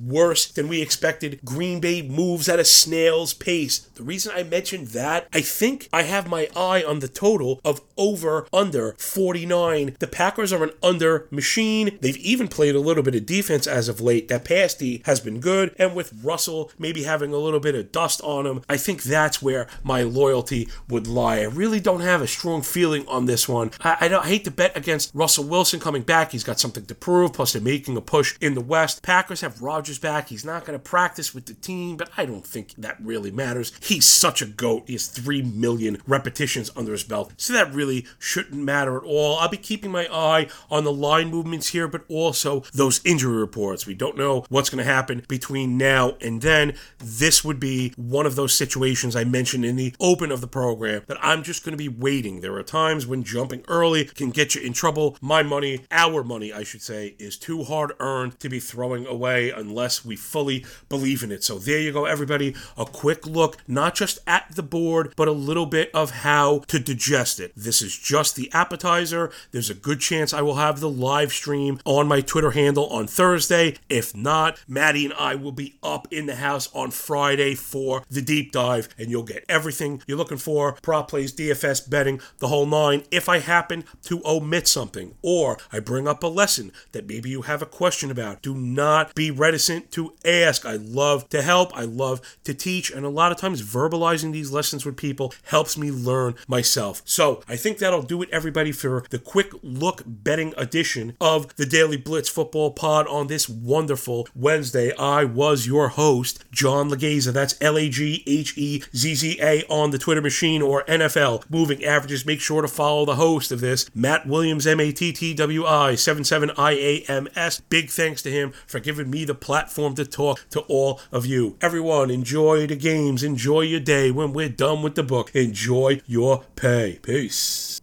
worse 0.05 0.45
than 0.47 0.67
we 0.67 0.81
expected. 0.81 1.39
Green 1.43 1.79
Bay 1.79 2.01
moves 2.01 2.49
at 2.49 2.59
a 2.59 2.65
snail's 2.65 3.33
pace. 3.33 3.79
The 3.79 4.03
reason 4.03 4.33
I 4.35 4.43
mentioned 4.43 4.87
that, 4.89 5.27
I 5.33 5.41
think 5.41 5.89
I 5.91 6.03
have 6.03 6.27
my 6.27 6.49
eye 6.55 6.83
on 6.83 6.99
the 6.99 7.07
total 7.07 7.59
of 7.63 7.81
over 7.97 8.47
under 8.53 8.93
49. 8.97 9.95
The 9.99 10.07
Packers 10.07 10.51
are 10.51 10.63
an 10.63 10.71
under 10.83 11.27
machine. 11.31 11.97
They've 12.01 12.17
even 12.17 12.47
played 12.47 12.75
a 12.75 12.79
little 12.79 13.03
bit 13.03 13.15
of 13.15 13.25
defense 13.25 13.67
as 13.67 13.87
of 13.87 14.01
late. 14.01 14.27
That 14.27 14.45
pasty 14.45 15.01
has 15.05 15.19
been 15.19 15.39
good. 15.39 15.75
And 15.77 15.95
with 15.95 16.13
Russell 16.23 16.71
maybe 16.77 17.03
having 17.03 17.33
a 17.33 17.37
little 17.37 17.59
bit 17.59 17.75
of 17.75 17.91
dust 17.91 18.21
on 18.21 18.45
him, 18.45 18.61
I 18.69 18.77
think 18.77 19.03
that's 19.03 19.41
where 19.41 19.67
my 19.83 20.03
loyalty 20.03 20.67
would 20.89 21.07
lie. 21.07 21.39
I 21.39 21.43
really 21.43 21.79
don't 21.79 22.01
have 22.01 22.21
a 22.21 22.27
strong 22.27 22.61
feeling 22.61 23.07
on 23.07 23.25
this 23.25 23.47
one. 23.47 23.71
I, 23.81 23.97
I, 24.01 24.17
I 24.17 24.27
hate 24.27 24.45
to 24.45 24.51
bet 24.51 24.75
against 24.75 25.13
Russell 25.13 25.45
Wilson 25.45 25.79
coming 25.79 26.03
back. 26.03 26.31
He's 26.31 26.43
got 26.43 26.59
something 26.59 26.85
to 26.85 26.95
prove. 26.95 27.33
Plus, 27.33 27.53
they're 27.53 27.61
making 27.61 27.97
a 27.97 28.01
push 28.01 28.37
in 28.41 28.53
the 28.53 28.61
West. 28.61 29.03
Packers 29.03 29.34
have 29.41 29.61
Rodgers 29.61 29.99
back. 29.99 30.29
He's 30.29 30.45
not 30.45 30.65
going 30.65 30.77
to 30.77 30.83
practice 30.83 31.33
with 31.33 31.45
the 31.45 31.53
team, 31.53 31.97
but 31.97 32.09
I 32.17 32.25
don't 32.25 32.45
think 32.45 32.73
that 32.77 32.97
really 33.01 33.31
matters. 33.31 33.71
He's 33.81 34.05
such 34.05 34.41
a 34.41 34.45
goat. 34.45 34.83
He 34.87 34.93
has 34.93 35.07
3 35.07 35.41
million 35.41 36.01
repetitions 36.07 36.71
under 36.75 36.91
his 36.91 37.03
belt. 37.03 37.33
So 37.37 37.53
that 37.53 37.73
really 37.73 38.05
shouldn't 38.19 38.61
matter 38.61 38.97
at 38.97 39.03
all. 39.03 39.37
I'll 39.37 39.49
be 39.49 39.57
keeping 39.57 39.91
my 39.91 40.07
eye 40.11 40.47
on 40.69 40.83
the 40.83 40.91
line 40.91 41.29
movements 41.29 41.69
here, 41.69 41.87
but 41.87 42.05
also 42.09 42.63
those 42.73 43.01
injury 43.05 43.37
reports. 43.37 43.85
We 43.85 43.93
don't 43.93 44.17
know 44.17 44.45
what's 44.49 44.69
going 44.69 44.83
to 44.83 44.91
happen 44.91 45.23
between 45.27 45.77
now 45.77 46.17
and 46.21 46.41
then. 46.41 46.75
This 46.99 47.43
would 47.43 47.59
be 47.59 47.93
one 47.97 48.25
of 48.25 48.35
those 48.35 48.53
situations 48.53 49.15
I 49.15 49.23
mentioned 49.23 49.65
in 49.65 49.75
the 49.75 49.95
open 49.99 50.31
of 50.31 50.41
the 50.41 50.47
program 50.47 51.03
that 51.07 51.17
I'm 51.21 51.43
just 51.43 51.63
going 51.63 51.73
to 51.73 51.77
be 51.77 51.89
waiting. 51.89 52.41
There 52.41 52.55
are 52.55 52.63
times 52.63 53.05
when 53.05 53.23
jumping 53.23 53.63
early 53.67 54.05
can 54.05 54.31
get 54.31 54.55
you 54.55 54.61
in 54.61 54.73
trouble. 54.73 55.17
My 55.21 55.43
money, 55.43 55.85
our 55.91 56.23
money, 56.23 56.53
I 56.53 56.63
should 56.63 56.81
say, 56.81 57.15
is 57.19 57.37
too 57.37 57.63
hard 57.63 57.93
earned 57.99 58.39
to 58.39 58.49
be 58.49 58.59
throwing 58.59 59.05
away 59.05 59.24
unless 59.25 60.05
we 60.05 60.15
fully 60.15 60.65
believe 60.89 61.23
in 61.23 61.31
it. 61.31 61.43
So 61.43 61.57
there 61.57 61.79
you 61.79 61.91
go, 61.91 62.05
everybody. 62.05 62.55
A 62.77 62.85
quick 62.85 63.25
look, 63.25 63.57
not 63.67 63.95
just 63.95 64.19
at 64.27 64.55
the 64.55 64.63
board, 64.63 65.13
but 65.15 65.27
a 65.27 65.33
little 65.33 65.65
bit 65.65 65.89
of 65.93 66.11
how 66.11 66.59
to 66.67 66.79
digest 66.79 67.39
it. 67.39 67.51
This 67.55 67.81
is 67.81 67.97
just 67.97 68.35
the 68.35 68.51
appetizer. 68.53 69.31
There's 69.51 69.69
a 69.69 69.75
good 69.75 69.99
chance 69.99 70.33
I 70.33 70.41
will 70.41 70.55
have 70.55 70.79
the 70.79 70.89
live 70.89 71.31
stream 71.31 71.79
on 71.85 72.07
my 72.07 72.21
Twitter 72.21 72.51
handle 72.51 72.87
on 72.87 73.07
Thursday. 73.07 73.77
If 73.89 74.15
not, 74.15 74.59
Maddie 74.67 75.05
and 75.05 75.13
I 75.15 75.35
will 75.35 75.51
be 75.51 75.75
up 75.81 76.07
in 76.11 76.25
the 76.25 76.35
house 76.35 76.69
on 76.73 76.91
Friday 76.91 77.55
for 77.55 78.03
the 78.09 78.21
deep 78.21 78.51
dive, 78.51 78.89
and 78.97 79.09
you'll 79.09 79.23
get 79.23 79.45
everything 79.49 80.01
you're 80.07 80.17
looking 80.17 80.37
for 80.37 80.73
prop 80.81 81.09
plays, 81.09 81.33
DFS, 81.33 81.89
betting, 81.89 82.21
the 82.39 82.47
whole 82.47 82.65
nine. 82.65 83.03
If 83.11 83.29
I 83.29 83.39
happen 83.39 83.85
to 84.03 84.21
omit 84.25 84.67
something 84.67 85.15
or 85.21 85.57
I 85.71 85.79
bring 85.79 86.07
up 86.07 86.23
a 86.23 86.27
lesson 86.27 86.71
that 86.91 87.07
maybe 87.07 87.29
you 87.29 87.43
have 87.43 87.61
a 87.61 87.65
question 87.65 88.11
about, 88.11 88.41
do 88.41 88.53
not 88.53 89.14
be 89.15 89.31
reticent 89.31 89.91
to 89.91 90.13
ask. 90.23 90.65
I 90.65 90.75
love 90.75 91.29
to 91.29 91.41
help, 91.41 91.75
I 91.75 91.83
love 91.83 92.21
to 92.43 92.53
teach, 92.53 92.91
and 92.91 93.05
a 93.05 93.09
lot 93.09 93.31
of 93.31 93.37
times 93.37 93.61
verbalizing 93.61 94.31
these 94.31 94.51
lessons 94.51 94.85
with 94.85 94.97
people 94.97 95.33
helps 95.43 95.77
me 95.77 95.89
learn 95.91 96.35
myself. 96.47 97.01
So 97.05 97.41
I 97.47 97.55
think 97.55 97.77
that'll 97.77 98.01
do 98.01 98.21
it, 98.21 98.29
everybody, 98.31 98.71
for 98.71 99.05
the 99.09 99.19
quick 99.19 99.51
look 99.63 100.03
betting 100.05 100.53
edition 100.57 101.15
of 101.19 101.55
the 101.55 101.65
Daily 101.65 101.97
Blitz 101.97 102.29
Football 102.29 102.71
Pod 102.71 103.07
on 103.07 103.27
this 103.27 103.47
wonderful 103.47 104.27
Wednesday. 104.35 104.95
I 104.97 105.23
was 105.23 105.65
your 105.65 105.89
host, 105.89 106.43
John 106.51 106.89
Laghezza. 106.89 107.33
That's 107.33 107.55
L 107.61 107.77
A 107.77 107.89
G 107.89 108.23
H 108.27 108.57
E 108.57 108.83
Z 108.95 109.15
Z 109.15 109.39
A 109.41 109.63
on 109.69 109.91
the 109.91 109.97
Twitter 109.97 110.21
machine 110.21 110.61
or 110.61 110.83
NFL 110.83 111.49
Moving 111.49 111.83
Averages. 111.83 112.25
Make 112.25 112.41
sure 112.41 112.61
to 112.61 112.67
follow 112.67 113.05
the 113.05 113.15
host 113.15 113.51
of 113.51 113.61
this, 113.61 113.89
Matt 113.95 114.27
Williams, 114.27 114.67
M 114.67 114.79
A 114.79 114.91
T 114.91 115.11
T 115.13 115.33
W 115.33 115.65
I 115.65 115.95
77 115.95 116.51
I 116.57 116.71
A 116.71 117.05
M 117.07 117.27
S. 117.35 117.59
Big 117.59 117.89
thanks 117.89 118.21
to 118.23 118.31
him 118.31 118.51
for 118.67 118.79
giving 118.79 119.04
me 119.07 119.25
the 119.25 119.35
platform 119.35 119.95
to 119.95 120.05
talk 120.05 120.45
to 120.51 120.61
all 120.61 120.99
of 121.11 121.25
you. 121.25 121.57
Everyone, 121.61 122.09
enjoy 122.09 122.67
the 122.67 122.75
games, 122.75 123.23
enjoy 123.23 123.61
your 123.61 123.79
day. 123.79 124.11
When 124.11 124.33
we're 124.33 124.49
done 124.49 124.81
with 124.81 124.95
the 124.95 125.03
book, 125.03 125.35
enjoy 125.35 126.01
your 126.05 126.43
pay. 126.55 126.99
Peace. 127.01 127.65